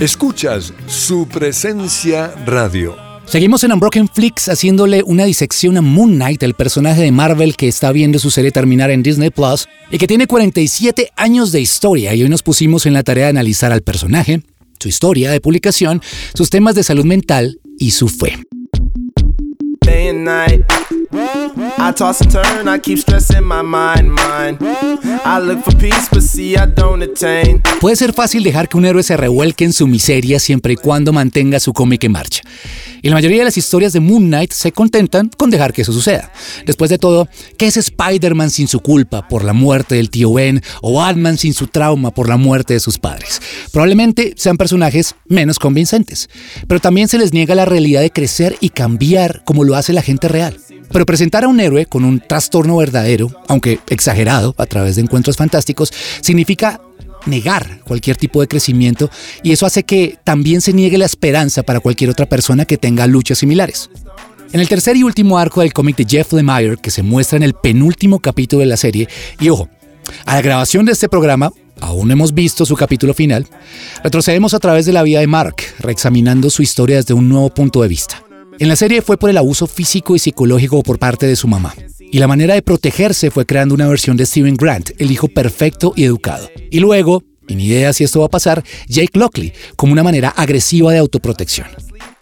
Escuchas 0.00 0.72
su 0.86 1.26
presencia 1.28 2.34
radio. 2.44 2.96
Seguimos 3.24 3.64
en 3.64 3.72
Unbroken 3.72 4.08
Flix 4.08 4.48
haciéndole 4.48 5.02
una 5.04 5.24
disección 5.24 5.76
a 5.76 5.80
Moon 5.80 6.14
Knight, 6.14 6.42
el 6.44 6.54
personaje 6.54 7.02
de 7.02 7.10
Marvel 7.10 7.56
que 7.56 7.66
está 7.66 7.90
viendo 7.90 8.20
su 8.20 8.30
serie 8.30 8.52
terminar 8.52 8.90
en 8.90 9.02
Disney 9.02 9.30
Plus 9.30 9.68
y 9.90 9.98
que 9.98 10.06
tiene 10.06 10.26
47 10.26 11.10
años 11.16 11.50
de 11.50 11.60
historia. 11.60 12.14
Y 12.14 12.22
hoy 12.22 12.28
nos 12.28 12.42
pusimos 12.42 12.86
en 12.86 12.94
la 12.94 13.02
tarea 13.02 13.24
de 13.24 13.30
analizar 13.30 13.72
al 13.72 13.82
personaje, 13.82 14.42
su 14.78 14.88
historia 14.88 15.30
de 15.30 15.40
publicación, 15.40 16.02
sus 16.34 16.50
temas 16.50 16.74
de 16.74 16.82
salud 16.82 17.04
mental 17.04 17.60
y 17.78 17.90
su 17.92 18.08
fe. 18.08 18.36
Puede 27.80 27.94
ser 27.94 28.12
fácil 28.12 28.42
dejar 28.42 28.68
que 28.68 28.76
un 28.76 28.84
héroe 28.84 29.04
se 29.04 29.16
revuelque 29.16 29.64
en 29.64 29.72
su 29.72 29.86
miseria 29.86 30.40
siempre 30.40 30.72
y 30.72 30.76
cuando 30.76 31.12
mantenga 31.12 31.60
su 31.60 31.72
cómic 31.72 32.02
en 32.02 32.12
marcha. 32.12 32.42
Y 33.02 33.08
la 33.08 33.14
mayoría 33.14 33.38
de 33.38 33.44
las 33.44 33.56
historias 33.56 33.92
de 33.92 34.00
Moon 34.00 34.26
Knight 34.26 34.52
se 34.52 34.72
contentan 34.72 35.30
con 35.36 35.50
dejar 35.50 35.72
que 35.72 35.82
eso 35.82 35.92
suceda. 35.92 36.32
Después 36.66 36.90
de 36.90 36.98
todo, 36.98 37.28
¿qué 37.56 37.66
es 37.66 37.76
Spider-Man 37.76 38.50
sin 38.50 38.66
su 38.66 38.80
culpa 38.80 39.28
por 39.28 39.44
la 39.44 39.52
muerte 39.52 39.94
del 39.94 40.10
tío 40.10 40.32
Ben 40.32 40.62
o 40.82 40.94
Batman 40.94 41.38
sin 41.38 41.54
su 41.54 41.68
trauma 41.68 42.10
por 42.10 42.28
la 42.28 42.36
muerte 42.36 42.74
de 42.74 42.80
sus 42.80 42.98
padres? 42.98 43.40
Probablemente 43.70 44.34
sean 44.36 44.56
personajes 44.56 45.14
menos 45.28 45.60
convincentes, 45.60 46.28
pero 46.66 46.80
también 46.80 47.06
se 47.06 47.18
les 47.18 47.32
niega 47.32 47.54
la 47.54 47.64
realidad 47.64 48.00
de 48.00 48.10
crecer 48.10 48.56
y 48.60 48.70
cambiar 48.70 49.44
como 49.44 49.62
lo 49.62 49.76
hace 49.76 49.92
la 49.92 50.02
gente 50.02 50.26
real. 50.26 50.58
Pero 50.90 51.06
presentar 51.06 51.44
a 51.44 51.48
un 51.48 51.60
héroe 51.60 51.86
con 51.86 52.04
un 52.04 52.20
trastorno 52.20 52.76
verdadero, 52.76 53.30
aunque 53.48 53.80
exagerado 53.88 54.54
a 54.58 54.66
través 54.66 54.96
de 54.96 55.02
encuentros 55.02 55.36
fantásticos, 55.36 55.92
significa 56.20 56.80
negar 57.26 57.80
cualquier 57.84 58.16
tipo 58.16 58.40
de 58.40 58.48
crecimiento 58.48 59.10
y 59.42 59.52
eso 59.52 59.66
hace 59.66 59.82
que 59.82 60.16
también 60.24 60.60
se 60.60 60.72
niegue 60.72 60.98
la 60.98 61.06
esperanza 61.06 61.62
para 61.62 61.80
cualquier 61.80 62.10
otra 62.10 62.26
persona 62.26 62.64
que 62.64 62.78
tenga 62.78 63.06
luchas 63.06 63.38
similares. 63.38 63.90
En 64.52 64.60
el 64.60 64.68
tercer 64.68 64.96
y 64.96 65.02
último 65.02 65.38
arco 65.38 65.60
del 65.60 65.72
cómic 65.72 65.96
de 65.96 66.06
Jeff 66.08 66.32
Lemire, 66.32 66.76
que 66.76 66.90
se 66.90 67.02
muestra 67.02 67.36
en 67.36 67.42
el 67.42 67.54
penúltimo 67.54 68.20
capítulo 68.20 68.60
de 68.60 68.66
la 68.66 68.76
serie, 68.76 69.08
y 69.40 69.48
ojo, 69.48 69.68
a 70.24 70.36
la 70.36 70.42
grabación 70.42 70.86
de 70.86 70.92
este 70.92 71.08
programa, 71.08 71.50
aún 71.80 72.10
hemos 72.12 72.32
visto 72.32 72.64
su 72.64 72.76
capítulo 72.76 73.12
final, 73.12 73.46
retrocedemos 74.04 74.54
a 74.54 74.60
través 74.60 74.86
de 74.86 74.92
la 74.92 75.02
vida 75.02 75.20
de 75.20 75.26
Mark, 75.26 75.56
reexaminando 75.80 76.48
su 76.48 76.62
historia 76.62 76.96
desde 76.96 77.14
un 77.14 77.28
nuevo 77.28 77.50
punto 77.50 77.82
de 77.82 77.88
vista. 77.88 78.25
En 78.58 78.68
la 78.68 78.76
serie 78.76 79.02
fue 79.02 79.18
por 79.18 79.28
el 79.28 79.36
abuso 79.36 79.66
físico 79.66 80.16
y 80.16 80.18
psicológico 80.18 80.82
por 80.82 80.98
parte 80.98 81.26
de 81.26 81.36
su 81.36 81.46
mamá. 81.46 81.74
Y 82.00 82.18
la 82.18 82.26
manera 82.26 82.54
de 82.54 82.62
protegerse 82.62 83.30
fue 83.30 83.44
creando 83.44 83.74
una 83.74 83.86
versión 83.86 84.16
de 84.16 84.24
Steven 84.24 84.56
Grant, 84.56 84.90
el 84.98 85.10
hijo 85.10 85.28
perfecto 85.28 85.92
y 85.94 86.04
educado. 86.04 86.48
Y 86.70 86.80
luego, 86.80 87.22
ni 87.48 87.66
idea 87.66 87.92
si 87.92 88.04
esto 88.04 88.20
va 88.20 88.26
a 88.26 88.30
pasar, 88.30 88.64
Jake 88.88 89.18
Lockley, 89.18 89.52
como 89.76 89.92
una 89.92 90.02
manera 90.02 90.30
agresiva 90.30 90.90
de 90.90 90.98
autoprotección. 90.98 91.66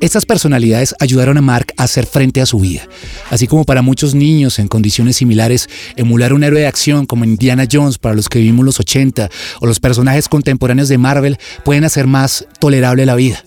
Estas 0.00 0.26
personalidades 0.26 0.94
ayudaron 0.98 1.38
a 1.38 1.40
Mark 1.40 1.72
a 1.76 1.84
hacer 1.84 2.04
frente 2.04 2.40
a 2.40 2.46
su 2.46 2.58
vida, 2.58 2.82
así 3.30 3.46
como 3.46 3.64
para 3.64 3.80
muchos 3.80 4.14
niños 4.14 4.58
en 4.58 4.66
condiciones 4.66 5.16
similares, 5.16 5.68
emular 5.94 6.32
un 6.32 6.42
héroe 6.42 6.60
de 6.60 6.66
acción 6.66 7.06
como 7.06 7.24
Indiana 7.24 7.68
Jones 7.70 7.98
para 7.98 8.16
los 8.16 8.28
que 8.28 8.40
vivimos 8.40 8.64
los 8.64 8.80
80 8.80 9.30
o 9.60 9.66
los 9.66 9.78
personajes 9.78 10.28
contemporáneos 10.28 10.88
de 10.88 10.98
Marvel 10.98 11.38
pueden 11.64 11.84
hacer 11.84 12.08
más 12.08 12.46
tolerable 12.58 13.06
la 13.06 13.14
vida. 13.14 13.44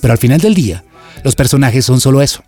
Pero 0.00 0.12
al 0.12 0.18
final 0.18 0.40
del 0.40 0.54
día, 0.54 0.84
los 1.24 1.34
personajes 1.34 1.84
son 1.84 2.00
solo 2.00 2.22
eso, 2.22 2.42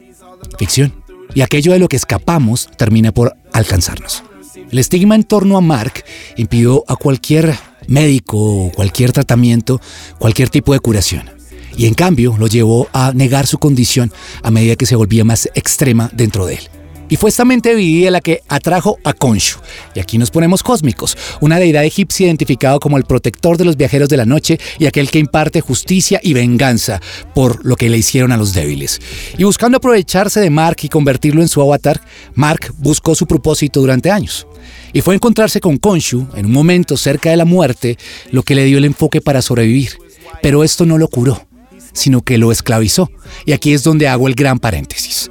ficción. 0.58 0.94
Y 1.34 1.40
aquello 1.40 1.72
de 1.72 1.78
lo 1.78 1.88
que 1.88 1.96
escapamos 1.96 2.68
termina 2.76 3.12
por 3.12 3.36
alcanzarnos. 3.52 4.22
El 4.70 4.78
estigma 4.78 5.14
en 5.14 5.24
torno 5.24 5.56
a 5.56 5.60
Mark 5.60 6.04
impidió 6.36 6.84
a 6.88 6.96
cualquier 6.96 7.54
médico 7.88 8.70
cualquier 8.74 9.12
tratamiento, 9.12 9.80
cualquier 10.18 10.48
tipo 10.48 10.72
de 10.72 10.80
curación. 10.80 11.30
Y 11.76 11.86
en 11.86 11.94
cambio 11.94 12.36
lo 12.38 12.46
llevó 12.46 12.88
a 12.92 13.12
negar 13.12 13.46
su 13.46 13.58
condición 13.58 14.12
a 14.42 14.50
medida 14.50 14.76
que 14.76 14.86
se 14.86 14.96
volvía 14.96 15.24
más 15.24 15.48
extrema 15.54 16.10
dentro 16.12 16.46
de 16.46 16.54
él. 16.54 16.68
Y 17.12 17.16
fue 17.16 17.28
esta 17.28 17.44
mente 17.44 17.76
dividida 17.76 18.10
la 18.10 18.22
que 18.22 18.40
atrajo 18.48 18.96
a 19.04 19.12
Khonshu. 19.12 19.58
Y 19.94 20.00
aquí 20.00 20.16
nos 20.16 20.30
ponemos 20.30 20.62
cósmicos, 20.62 21.14
una 21.42 21.58
deidad 21.58 21.84
egipcia 21.84 22.26
identificado 22.26 22.80
como 22.80 22.96
el 22.96 23.04
protector 23.04 23.58
de 23.58 23.66
los 23.66 23.76
viajeros 23.76 24.08
de 24.08 24.16
la 24.16 24.24
noche 24.24 24.58
y 24.78 24.86
aquel 24.86 25.10
que 25.10 25.18
imparte 25.18 25.60
justicia 25.60 26.20
y 26.22 26.32
venganza 26.32 27.02
por 27.34 27.66
lo 27.66 27.76
que 27.76 27.90
le 27.90 27.98
hicieron 27.98 28.32
a 28.32 28.38
los 28.38 28.54
débiles. 28.54 28.98
Y 29.36 29.44
buscando 29.44 29.76
aprovecharse 29.76 30.40
de 30.40 30.48
Mark 30.48 30.78
y 30.80 30.88
convertirlo 30.88 31.42
en 31.42 31.48
su 31.48 31.60
avatar, 31.60 32.00
Mark 32.34 32.72
buscó 32.78 33.14
su 33.14 33.26
propósito 33.26 33.80
durante 33.80 34.10
años. 34.10 34.46
Y 34.94 35.02
fue 35.02 35.14
encontrarse 35.14 35.60
con 35.60 35.76
Khonshu 35.76 36.28
en 36.34 36.46
un 36.46 36.52
momento 36.52 36.96
cerca 36.96 37.28
de 37.28 37.36
la 37.36 37.44
muerte 37.44 37.98
lo 38.30 38.42
que 38.42 38.54
le 38.54 38.64
dio 38.64 38.78
el 38.78 38.86
enfoque 38.86 39.20
para 39.20 39.42
sobrevivir. 39.42 39.98
Pero 40.40 40.64
esto 40.64 40.86
no 40.86 40.96
lo 40.96 41.08
curó 41.08 41.51
sino 41.92 42.22
que 42.22 42.38
lo 42.38 42.52
esclavizó. 42.52 43.10
Y 43.46 43.52
aquí 43.52 43.72
es 43.72 43.82
donde 43.82 44.08
hago 44.08 44.28
el 44.28 44.34
gran 44.34 44.58
paréntesis. 44.58 45.30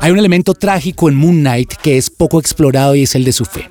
Hay 0.00 0.12
un 0.12 0.18
elemento 0.18 0.54
trágico 0.54 1.08
en 1.08 1.16
Moon 1.16 1.40
Knight 1.40 1.74
que 1.82 1.96
es 1.96 2.10
poco 2.10 2.40
explorado 2.40 2.94
y 2.94 3.02
es 3.02 3.14
el 3.14 3.24
de 3.24 3.32
su 3.32 3.44
fe. 3.44 3.68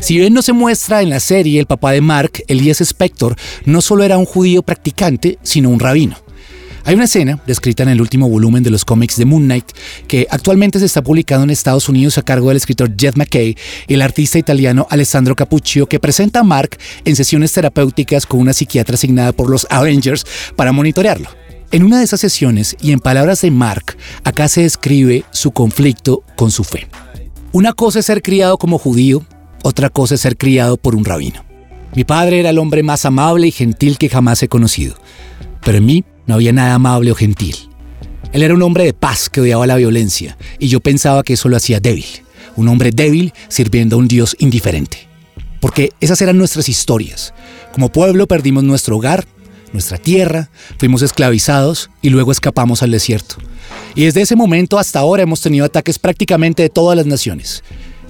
Si 0.00 0.16
bien 0.16 0.34
no 0.34 0.42
se 0.42 0.52
muestra 0.52 1.02
en 1.02 1.10
la 1.10 1.20
serie, 1.20 1.60
el 1.60 1.66
papá 1.66 1.92
de 1.92 2.00
Mark, 2.00 2.42
Elias 2.46 2.80
Spector, 2.80 3.36
no 3.64 3.80
solo 3.80 4.04
era 4.04 4.18
un 4.18 4.24
judío 4.24 4.62
practicante, 4.62 5.38
sino 5.42 5.70
un 5.70 5.80
rabino. 5.80 6.16
Hay 6.84 6.94
una 6.94 7.04
escena, 7.04 7.42
descrita 7.46 7.82
en 7.82 7.90
el 7.90 8.00
último 8.00 8.30
volumen 8.30 8.62
de 8.62 8.70
los 8.70 8.84
cómics 8.84 9.18
de 9.18 9.26
Moon 9.26 9.44
Knight, 9.44 9.72
que 10.06 10.26
actualmente 10.30 10.78
se 10.78 10.86
está 10.86 11.02
publicando 11.02 11.44
en 11.44 11.50
Estados 11.50 11.88
Unidos 11.88 12.16
a 12.16 12.22
cargo 12.22 12.48
del 12.48 12.56
escritor 12.56 12.94
Jeff 12.96 13.14
McKay 13.14 13.56
y 13.86 13.94
el 13.94 14.00
artista 14.00 14.38
italiano 14.38 14.86
Alessandro 14.88 15.36
Capuccio, 15.36 15.86
que 15.86 16.00
presenta 16.00 16.40
a 16.40 16.44
Mark 16.44 16.78
en 17.04 17.14
sesiones 17.14 17.52
terapéuticas 17.52 18.24
con 18.24 18.40
una 18.40 18.54
psiquiatra 18.54 18.94
asignada 18.94 19.32
por 19.32 19.50
los 19.50 19.66
Avengers 19.68 20.24
para 20.56 20.72
monitorearlo. 20.72 21.28
En 21.70 21.82
una 21.82 21.98
de 21.98 22.04
esas 22.04 22.20
sesiones, 22.20 22.76
y 22.80 22.92
en 22.92 22.98
palabras 22.98 23.42
de 23.42 23.50
Mark, 23.50 23.98
acá 24.24 24.48
se 24.48 24.62
describe 24.62 25.24
su 25.32 25.50
conflicto 25.50 26.22
con 26.34 26.50
su 26.50 26.64
fe. 26.64 26.88
Una 27.52 27.74
cosa 27.74 27.98
es 27.98 28.06
ser 28.06 28.22
criado 28.22 28.56
como 28.56 28.78
judío, 28.78 29.26
otra 29.62 29.90
cosa 29.90 30.14
es 30.14 30.22
ser 30.22 30.38
criado 30.38 30.78
por 30.78 30.94
un 30.94 31.04
rabino. 31.04 31.44
Mi 31.94 32.04
padre 32.04 32.40
era 32.40 32.50
el 32.50 32.58
hombre 32.58 32.82
más 32.82 33.04
amable 33.04 33.48
y 33.48 33.52
gentil 33.52 33.98
que 33.98 34.08
jamás 34.08 34.42
he 34.42 34.48
conocido, 34.48 34.94
pero 35.62 35.76
en 35.76 35.84
mí 35.84 36.04
no 36.26 36.36
había 36.36 36.54
nada 36.54 36.72
amable 36.72 37.12
o 37.12 37.14
gentil. 37.14 37.56
Él 38.32 38.42
era 38.42 38.54
un 38.54 38.62
hombre 38.62 38.84
de 38.84 38.94
paz 38.94 39.28
que 39.28 39.42
odiaba 39.42 39.66
la 39.66 39.76
violencia, 39.76 40.38
y 40.58 40.68
yo 40.68 40.80
pensaba 40.80 41.22
que 41.22 41.34
eso 41.34 41.50
lo 41.50 41.56
hacía 41.56 41.80
débil, 41.80 42.06
un 42.56 42.68
hombre 42.68 42.92
débil 42.92 43.34
sirviendo 43.48 43.96
a 43.96 43.98
un 43.98 44.08
Dios 44.08 44.36
indiferente. 44.38 45.06
Porque 45.60 45.92
esas 46.00 46.22
eran 46.22 46.38
nuestras 46.38 46.68
historias. 46.70 47.34
Como 47.72 47.92
pueblo 47.92 48.26
perdimos 48.26 48.64
nuestro 48.64 48.96
hogar, 48.96 49.26
nuestra 49.72 49.98
tierra, 49.98 50.50
fuimos 50.78 51.02
esclavizados 51.02 51.90
y 52.02 52.10
luego 52.10 52.32
escapamos 52.32 52.82
al 52.82 52.90
desierto. 52.90 53.36
Y 53.94 54.04
desde 54.04 54.22
ese 54.22 54.36
momento 54.36 54.78
hasta 54.78 55.00
ahora 55.00 55.22
hemos 55.22 55.40
tenido 55.40 55.64
ataques 55.64 55.98
prácticamente 55.98 56.62
de 56.62 56.68
todas 56.68 56.96
las 56.96 57.06
naciones. 57.06 57.62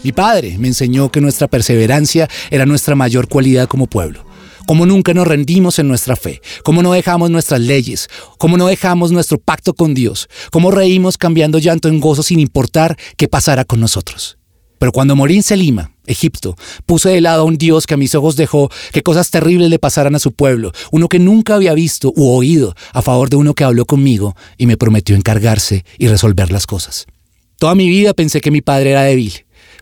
Mi 0.04 0.12
padre 0.12 0.56
me 0.58 0.68
enseñó 0.68 1.10
que 1.10 1.20
nuestra 1.20 1.48
perseverancia 1.48 2.28
era 2.50 2.66
nuestra 2.66 2.94
mayor 2.94 3.28
cualidad 3.28 3.68
como 3.68 3.86
pueblo. 3.86 4.24
Cómo 4.66 4.84
nunca 4.84 5.14
nos 5.14 5.26
rendimos 5.26 5.78
en 5.78 5.88
nuestra 5.88 6.14
fe, 6.14 6.42
cómo 6.62 6.82
no 6.82 6.92
dejamos 6.92 7.30
nuestras 7.30 7.60
leyes, 7.60 8.08
cómo 8.36 8.58
no 8.58 8.66
dejamos 8.66 9.12
nuestro 9.12 9.38
pacto 9.38 9.72
con 9.72 9.94
Dios, 9.94 10.28
cómo 10.50 10.70
reímos 10.70 11.16
cambiando 11.16 11.58
llanto 11.58 11.88
en 11.88 12.00
gozo 12.00 12.22
sin 12.22 12.38
importar 12.38 12.98
qué 13.16 13.28
pasara 13.28 13.64
con 13.64 13.80
nosotros. 13.80 14.36
Pero 14.78 14.92
cuando 14.92 15.16
morí 15.16 15.36
en 15.36 15.42
Selima, 15.42 15.90
Egipto, 16.08 16.56
puse 16.86 17.10
de 17.10 17.20
lado 17.20 17.42
a 17.42 17.44
un 17.44 17.58
Dios 17.58 17.86
que 17.86 17.94
a 17.94 17.98
mis 17.98 18.14
ojos 18.14 18.36
dejó 18.36 18.70
que 18.92 19.02
cosas 19.02 19.30
terribles 19.30 19.70
le 19.70 19.78
pasaran 19.78 20.14
a 20.14 20.18
su 20.18 20.32
pueblo, 20.32 20.72
uno 20.90 21.08
que 21.08 21.18
nunca 21.18 21.54
había 21.54 21.74
visto 21.74 22.12
u 22.16 22.30
oído, 22.30 22.74
a 22.92 23.02
favor 23.02 23.30
de 23.30 23.36
uno 23.36 23.54
que 23.54 23.64
habló 23.64 23.84
conmigo 23.84 24.36
y 24.56 24.66
me 24.66 24.76
prometió 24.76 25.14
encargarse 25.14 25.84
y 25.98 26.08
resolver 26.08 26.50
las 26.50 26.66
cosas. 26.66 27.06
Toda 27.58 27.74
mi 27.74 27.88
vida 27.88 28.14
pensé 28.14 28.40
que 28.40 28.50
mi 28.50 28.60
padre 28.60 28.90
era 28.90 29.02
débil, 29.02 29.32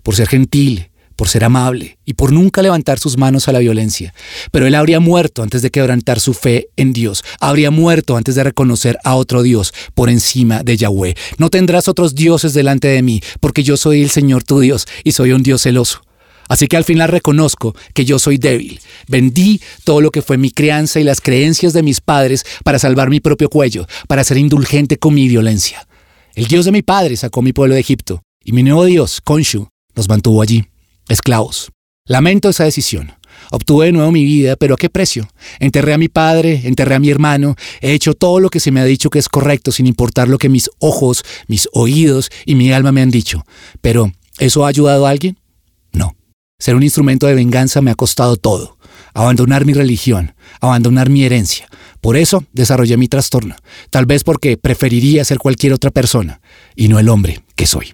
por 0.03 0.15
ser 0.17 0.29
gentil, 0.29 0.91
por 1.17 1.29
ser 1.29 1.45
amable 1.45 1.99
y 2.05 2.15
por 2.15 2.33
nunca 2.33 2.63
levantar 2.63 2.99
sus 2.99 3.17
manos 3.17 3.49
a 3.49 3.53
la 3.53 3.59
violencia. 3.59 4.15
Pero 4.53 4.67
él 4.67 4.75
habría 4.75 5.01
muerto 5.01 5.43
antes 5.43 5.63
de 5.63 5.71
quebrantar 5.71 6.21
su 6.21 6.35
fe 6.35 6.69
en 6.77 6.93
Dios. 6.93 7.25
Habría 7.41 7.71
muerto 7.71 8.17
antes 8.17 8.35
de 8.35 8.45
reconocer 8.45 8.99
a 9.03 9.17
otro 9.17 9.43
Dios 9.43 9.73
por 9.95 10.11
encima 10.11 10.63
de 10.63 10.77
Yahweh. 10.77 11.17
No 11.39 11.51
tendrás 11.51 11.89
otros 11.89 12.15
dioses 12.15 12.55
delante 12.55 12.89
de 12.89 13.03
mí, 13.03 13.21
porque 13.41 13.63
yo 13.63 13.77
soy 13.77 14.03
el 14.03 14.11
Señor 14.11 14.45
tu 14.45 14.61
Dios 14.61 14.87
y 15.03 15.13
soy 15.13 15.33
un 15.33 15.43
Dios 15.43 15.63
celoso. 15.63 16.06
Así 16.49 16.67
que 16.67 16.77
al 16.77 16.85
final 16.85 17.09
reconozco 17.09 17.75
que 17.95 18.05
yo 18.05 18.19
soy 18.19 18.39
débil. 18.39 18.81
Vendí 19.09 19.61
todo 19.85 20.01
lo 20.01 20.11
que 20.11 20.23
fue 20.23 20.39
mi 20.39 20.51
crianza 20.51 21.01
y 21.01 21.05
las 21.05 21.21
creencias 21.21 21.73
de 21.73 21.83
mis 21.83 22.01
padres 22.01 22.45
para 22.65 22.79
salvar 22.79 23.11
mi 23.11 23.21
propio 23.21 23.49
cuello, 23.49 23.87
para 24.09 24.25
ser 24.25 24.37
indulgente 24.39 24.97
con 24.99 25.15
mi 25.15 25.29
violencia. 25.29 25.87
El 26.35 26.47
Dios 26.47 26.65
de 26.65 26.73
mi 26.73 26.83
padre 26.83 27.17
sacó 27.17 27.43
mi 27.43 27.53
pueblo 27.53 27.75
de 27.75 27.81
Egipto, 27.81 28.23
y 28.45 28.53
mi 28.53 28.63
nuevo 28.63 28.85
Dios, 28.85 29.21
Konshu, 29.23 29.69
nos 29.95 30.09
mantuvo 30.09 30.43
allí 30.43 30.65
esclavos. 31.09 31.71
Lamento 32.07 32.49
esa 32.49 32.65
decisión. 32.65 33.13
Obtuve 33.51 33.87
de 33.87 33.93
nuevo 33.93 34.11
mi 34.11 34.25
vida, 34.25 34.57
pero 34.57 34.75
¿a 34.75 34.77
qué 34.77 34.91
precio? 34.91 35.29
Enterré 35.61 35.93
a 35.93 35.99
mi 35.99 36.09
padre, 36.09 36.63
enterré 36.65 36.95
a 36.95 36.99
mi 36.99 37.11
hermano, 37.11 37.55
he 37.81 37.93
hecho 37.93 38.15
todo 38.15 38.41
lo 38.41 38.49
que 38.49 38.61
se 38.61 38.71
me 38.71 38.81
ha 38.81 38.85
dicho 38.85 39.11
que 39.11 39.19
es 39.19 39.29
correcto, 39.29 39.71
sin 39.71 39.87
importar 39.87 40.29
lo 40.29 40.39
que 40.39 40.49
mis 40.49 40.69
ojos, 40.79 41.25
mis 41.47 41.69
oídos 41.73 42.31
y 42.45 42.55
mi 42.55 42.73
alma 42.73 42.93
me 42.93 43.03
han 43.03 43.11
dicho. 43.11 43.45
Pero, 43.81 44.13
¿eso 44.39 44.65
ha 44.65 44.69
ayudado 44.69 45.07
a 45.07 45.11
alguien? 45.11 45.39
Ser 46.59 46.75
un 46.75 46.83
instrumento 46.83 47.27
de 47.27 47.35
venganza 47.35 47.83
me 47.83 47.91
ha 47.91 47.95
costado 47.95 48.37
todo. 48.37 48.79
Abandonar 49.13 49.67
mi 49.67 49.75
religión, 49.75 50.35
abandonar 50.61 51.11
mi 51.11 51.25
herencia. 51.25 51.69
Por 52.01 52.17
eso 52.17 52.45
desarrollé 52.53 52.97
mi 52.97 53.09
trastorno. 53.09 53.57
Tal 53.91 54.07
vez 54.07 54.25
porque 54.25 54.57
preferiría 54.57 55.25
ser 55.25 55.39
cualquier 55.39 55.75
otra 55.75 55.91
persona 55.91 56.41
y 56.75 56.89
no 56.89 56.99
el 56.99 57.11
hombre 57.11 57.43
que 57.57 57.67
soy. 57.67 57.93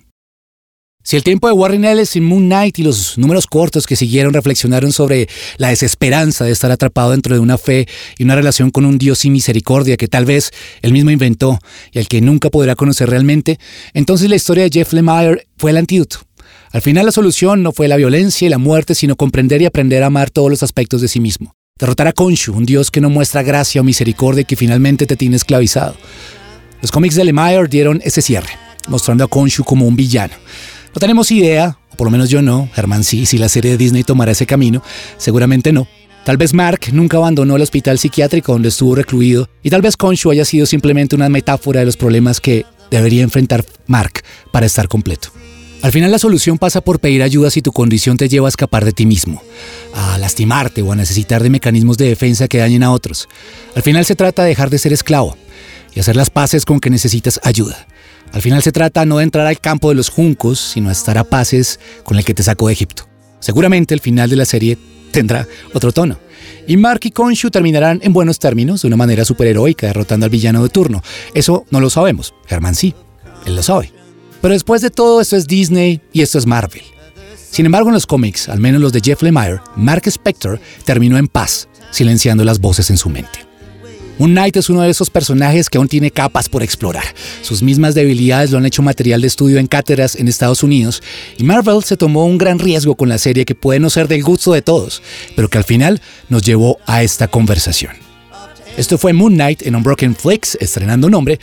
Si 1.05 1.16
el 1.16 1.25
tiempo 1.25 1.48
de 1.48 1.53
Warren 1.53 1.85
Ellis 1.85 2.14
en 2.14 2.25
Moon 2.25 2.44
Knight 2.44 2.79
y 2.79 2.85
los 2.85 3.18
números 3.18 3.48
cortos 3.48 3.88
que 3.88 3.96
siguieron 3.96 4.33
reflexionaron 4.33 4.92
sobre 4.92 5.29
la 5.57 5.70
desesperanza 5.70 6.44
de 6.44 6.53
estar 6.53 6.70
atrapado 6.70 7.11
dentro 7.11 7.35
de 7.35 7.40
una 7.40 7.59
fe 7.59 7.88
y 8.18 8.22
una 8.22 8.37
relación 8.37 8.70
con 8.70 8.85
un 8.85 8.98
Dios 8.98 9.18
sin 9.18 9.33
misericordia 9.33 9.96
que 9.96 10.07
tal 10.07 10.25
vez 10.25 10.53
él 10.81 10.92
mismo 10.92 11.11
inventó 11.11 11.59
y 11.90 11.98
al 11.98 12.07
que 12.07 12.20
nunca 12.20 12.51
podrá 12.51 12.77
conocer 12.77 13.11
realmente, 13.11 13.59
entonces 13.94 14.31
la 14.31 14.37
historia 14.37 14.62
de 14.62 14.70
Jeff 14.70 14.92
Lemire 14.92 15.48
fue 15.57 15.72
el 15.72 15.79
antídoto. 15.79 16.20
Al 16.72 16.82
final 16.82 17.06
la 17.06 17.12
solución 17.12 17.62
no 17.62 17.72
fue 17.72 17.88
la 17.88 17.96
violencia 17.96 18.46
y 18.46 18.50
la 18.50 18.58
muerte, 18.58 18.94
sino 18.94 19.16
comprender 19.16 19.61
y 19.62 19.66
aprender 19.66 20.02
a 20.02 20.06
amar 20.06 20.30
todos 20.30 20.50
los 20.50 20.62
aspectos 20.62 21.00
de 21.00 21.08
sí 21.08 21.20
mismo. 21.20 21.54
Derrotar 21.78 22.06
a 22.08 22.12
Khonshu, 22.12 22.54
un 22.54 22.64
Dios 22.64 22.90
que 22.90 23.00
no 23.00 23.11
muestra 23.11 23.42
gracia 23.42 23.80
o 23.80 23.85
misericordia 23.85 24.42
y 24.42 24.44
que 24.44 24.56
finalmente 24.56 25.06
te 25.06 25.16
tiene 25.16 25.37
esclavizado. 25.37 25.96
Los 26.80 26.90
cómics 26.90 27.14
de 27.14 27.24
Lemire 27.24 27.68
dieron 27.68 28.00
ese 28.04 28.22
cierre, 28.22 28.50
mostrando 28.88 29.24
a 29.24 29.28
Khonshu 29.28 29.64
como 29.64 29.87
un 29.87 29.96
villano 29.96 30.35
no 30.94 31.00
tenemos 31.00 31.30
idea, 31.30 31.78
o 31.90 31.96
por 31.96 32.06
lo 32.06 32.11
menos 32.11 32.28
yo 32.28 32.42
no, 32.42 32.68
Germán 32.74 33.04
sí, 33.04 33.26
si 33.26 33.38
la 33.38 33.48
serie 33.48 33.72
de 33.72 33.78
Disney 33.78 34.04
tomará 34.04 34.32
ese 34.32 34.46
camino, 34.46 34.82
seguramente 35.16 35.72
no. 35.72 35.88
Tal 36.24 36.37
vez 36.37 36.54
Mark 36.54 36.80
nunca 36.92 37.16
abandonó 37.16 37.56
el 37.56 37.62
hospital 37.62 37.98
psiquiátrico 37.98 38.52
donde 38.52 38.68
estuvo 38.68 38.94
recluido 38.94 39.48
y 39.62 39.70
tal 39.70 39.82
vez 39.82 39.96
Konshu 39.96 40.30
haya 40.30 40.44
sido 40.44 40.66
simplemente 40.66 41.16
una 41.16 41.28
metáfora 41.28 41.80
de 41.80 41.87
los 41.87 41.96
problemas 41.96 42.40
que 42.40 42.64
debería 42.90 43.22
enfrentar 43.22 43.64
Mark 43.87 44.22
para 44.52 44.66
estar 44.66 44.87
completo. 44.87 45.30
Al 45.82 45.90
final 45.90 46.12
la 46.12 46.20
solución 46.20 46.58
pasa 46.58 46.80
por 46.80 47.00
pedir 47.00 47.24
ayuda 47.24 47.50
si 47.50 47.60
tu 47.60 47.72
condición 47.72 48.16
te 48.16 48.28
lleva 48.28 48.46
a 48.46 48.50
escapar 48.50 48.84
de 48.84 48.92
ti 48.92 49.04
mismo, 49.04 49.42
a 49.92 50.16
lastimarte 50.16 50.80
o 50.80 50.92
a 50.92 50.96
necesitar 50.96 51.42
de 51.42 51.50
mecanismos 51.50 51.98
de 51.98 52.06
defensa 52.06 52.46
que 52.46 52.58
dañen 52.58 52.84
a 52.84 52.92
otros. 52.92 53.28
Al 53.74 53.82
final 53.82 54.04
se 54.04 54.14
trata 54.14 54.42
de 54.42 54.50
dejar 54.50 54.70
de 54.70 54.78
ser 54.78 54.92
esclavo 54.92 55.36
y 55.92 55.98
hacer 55.98 56.14
las 56.14 56.30
paces 56.30 56.64
con 56.64 56.78
que 56.78 56.88
necesitas 56.88 57.40
ayuda. 57.42 57.88
Al 58.32 58.42
final 58.42 58.62
se 58.62 58.70
trata 58.70 59.04
no 59.04 59.18
de 59.18 59.24
entrar 59.24 59.44
al 59.44 59.58
campo 59.58 59.88
de 59.88 59.96
los 59.96 60.08
juncos, 60.08 60.60
sino 60.60 60.88
a 60.88 60.92
estar 60.92 61.18
a 61.18 61.24
paces 61.24 61.80
con 62.04 62.16
el 62.16 62.24
que 62.24 62.32
te 62.32 62.44
sacó 62.44 62.68
de 62.68 62.74
Egipto. 62.74 63.08
Seguramente 63.40 63.92
el 63.92 64.00
final 64.00 64.30
de 64.30 64.36
la 64.36 64.44
serie 64.44 64.78
tendrá 65.10 65.48
otro 65.74 65.90
tono. 65.90 66.16
Y 66.68 66.76
Mark 66.76 67.00
y 67.02 67.10
Konshu 67.10 67.50
terminarán 67.50 67.98
en 68.04 68.12
buenos 68.12 68.38
términos, 68.38 68.82
de 68.82 68.86
una 68.86 68.96
manera 68.96 69.24
superheroica, 69.24 69.88
derrotando 69.88 70.26
al 70.26 70.30
villano 70.30 70.62
de 70.62 70.68
turno. 70.68 71.02
Eso 71.34 71.66
no 71.70 71.80
lo 71.80 71.90
sabemos. 71.90 72.34
Herman 72.48 72.76
sí, 72.76 72.94
él 73.46 73.56
lo 73.56 73.64
sabe. 73.64 73.92
Pero 74.42 74.55
después 74.55 74.83
de 74.83 74.90
todo, 74.90 75.20
esto 75.20 75.37
es 75.37 75.46
Disney 75.46 76.00
y 76.12 76.20
esto 76.20 76.37
es 76.37 76.46
Marvel. 76.46 76.83
Sin 77.50 77.64
embargo, 77.64 77.88
en 77.88 77.94
los 77.94 78.07
cómics, 78.07 78.48
al 78.48 78.59
menos 78.59 78.81
los 78.81 78.92
de 78.92 79.00
Jeff 79.00 79.22
Lemire, 79.22 79.61
Mark 79.76 80.02
Spector 80.07 80.61
terminó 80.85 81.16
en 81.16 81.28
paz, 81.28 81.68
silenciando 81.92 82.44
las 82.44 82.59
voces 82.59 82.90
en 82.90 82.98
su 82.98 83.09
mente. 83.09 83.46
Moon 84.18 84.33
Knight 84.33 84.57
es 84.57 84.68
uno 84.68 84.83
de 84.83 84.90
esos 84.90 85.11
personajes 85.11 85.70
que 85.70 85.78
aún 85.78 85.88
tiene 85.88 86.11
capas 86.11 86.48
por 86.48 86.62
explorar. 86.62 87.05
Sus 87.42 87.62
mismas 87.62 87.94
debilidades 87.94 88.50
lo 88.50 88.59
han 88.59 88.66
hecho 88.66 88.83
material 88.83 89.20
de 89.20 89.26
estudio 89.26 89.59
en 89.59 89.66
cátedras 89.66 90.16
en 90.16 90.28
Estados 90.28 90.62
Unidos 90.62 91.02
y 91.38 91.44
Marvel 91.44 91.83
se 91.85 91.96
tomó 91.96 92.26
un 92.26 92.37
gran 92.37 92.59
riesgo 92.59 92.94
con 92.94 93.09
la 93.09 93.18
serie 93.18 93.44
que 93.44 93.55
puede 93.55 93.81
no 93.81 93.90
ser 93.90 94.09
del 94.09 94.22
gusto 94.22 94.52
de 94.52 94.62
todos, 94.62 95.02
pero 95.37 95.48
que 95.48 95.59
al 95.59 95.64
final 95.64 96.00
nos 96.28 96.42
llevó 96.42 96.78
a 96.87 97.02
esta 97.02 97.28
conversación. 97.28 98.01
Esto 98.76 98.96
fue 98.96 99.12
Moon 99.12 99.35
Knight 99.35 99.66
en 99.66 99.76
Unbroken 99.76 100.16
Flix, 100.16 100.56
estrenando 100.58 101.11
nombre. 101.11 101.38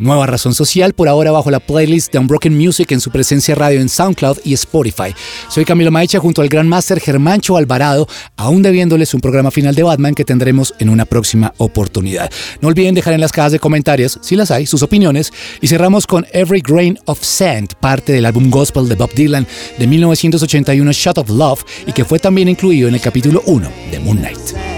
Nueva 0.00 0.26
razón 0.26 0.52
social, 0.52 0.94
por 0.94 1.08
ahora 1.08 1.30
bajo 1.30 1.48
la 1.48 1.60
playlist 1.60 2.12
de 2.12 2.18
Unbroken 2.18 2.56
Music 2.56 2.90
en 2.90 3.00
su 3.00 3.12
presencia 3.12 3.54
radio 3.54 3.80
en 3.80 3.88
SoundCloud 3.88 4.38
y 4.44 4.52
Spotify. 4.54 5.14
Soy 5.48 5.64
Camilo 5.64 5.92
Maicha 5.92 6.18
junto 6.18 6.42
al 6.42 6.48
gran 6.48 6.66
máster 6.68 6.98
Germancho 6.98 7.56
Alvarado, 7.56 8.08
aún 8.36 8.62
debiéndoles 8.62 9.14
un 9.14 9.20
programa 9.20 9.52
final 9.52 9.76
de 9.76 9.84
Batman 9.84 10.16
que 10.16 10.24
tendremos 10.24 10.74
en 10.80 10.88
una 10.88 11.04
próxima 11.04 11.54
oportunidad. 11.58 12.28
No 12.60 12.66
olviden 12.66 12.96
dejar 12.96 13.14
en 13.14 13.20
las 13.20 13.30
cajas 13.30 13.52
de 13.52 13.60
comentarios, 13.60 14.18
si 14.20 14.34
las 14.34 14.50
hay, 14.50 14.66
sus 14.66 14.82
opiniones. 14.82 15.32
Y 15.60 15.68
cerramos 15.68 16.08
con 16.08 16.26
Every 16.32 16.62
Grain 16.66 16.98
of 17.04 17.22
Sand, 17.22 17.74
parte 17.80 18.12
del 18.12 18.26
álbum 18.26 18.50
Gospel 18.50 18.88
de 18.88 18.96
Bob 18.96 19.14
Dylan 19.14 19.46
de 19.78 19.86
1981 19.86 20.90
Shot 20.90 21.18
of 21.18 21.30
Love 21.30 21.64
y 21.86 21.92
que 21.92 22.04
fue 22.04 22.18
también 22.18 22.48
incluido 22.48 22.88
en 22.88 22.94
el 22.94 23.00
capítulo 23.00 23.40
1 23.46 23.68
de 23.92 24.00
Moon 24.00 24.18
Knight. 24.18 24.71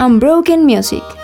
Unbroken 0.00 0.66
Music 0.66 1.19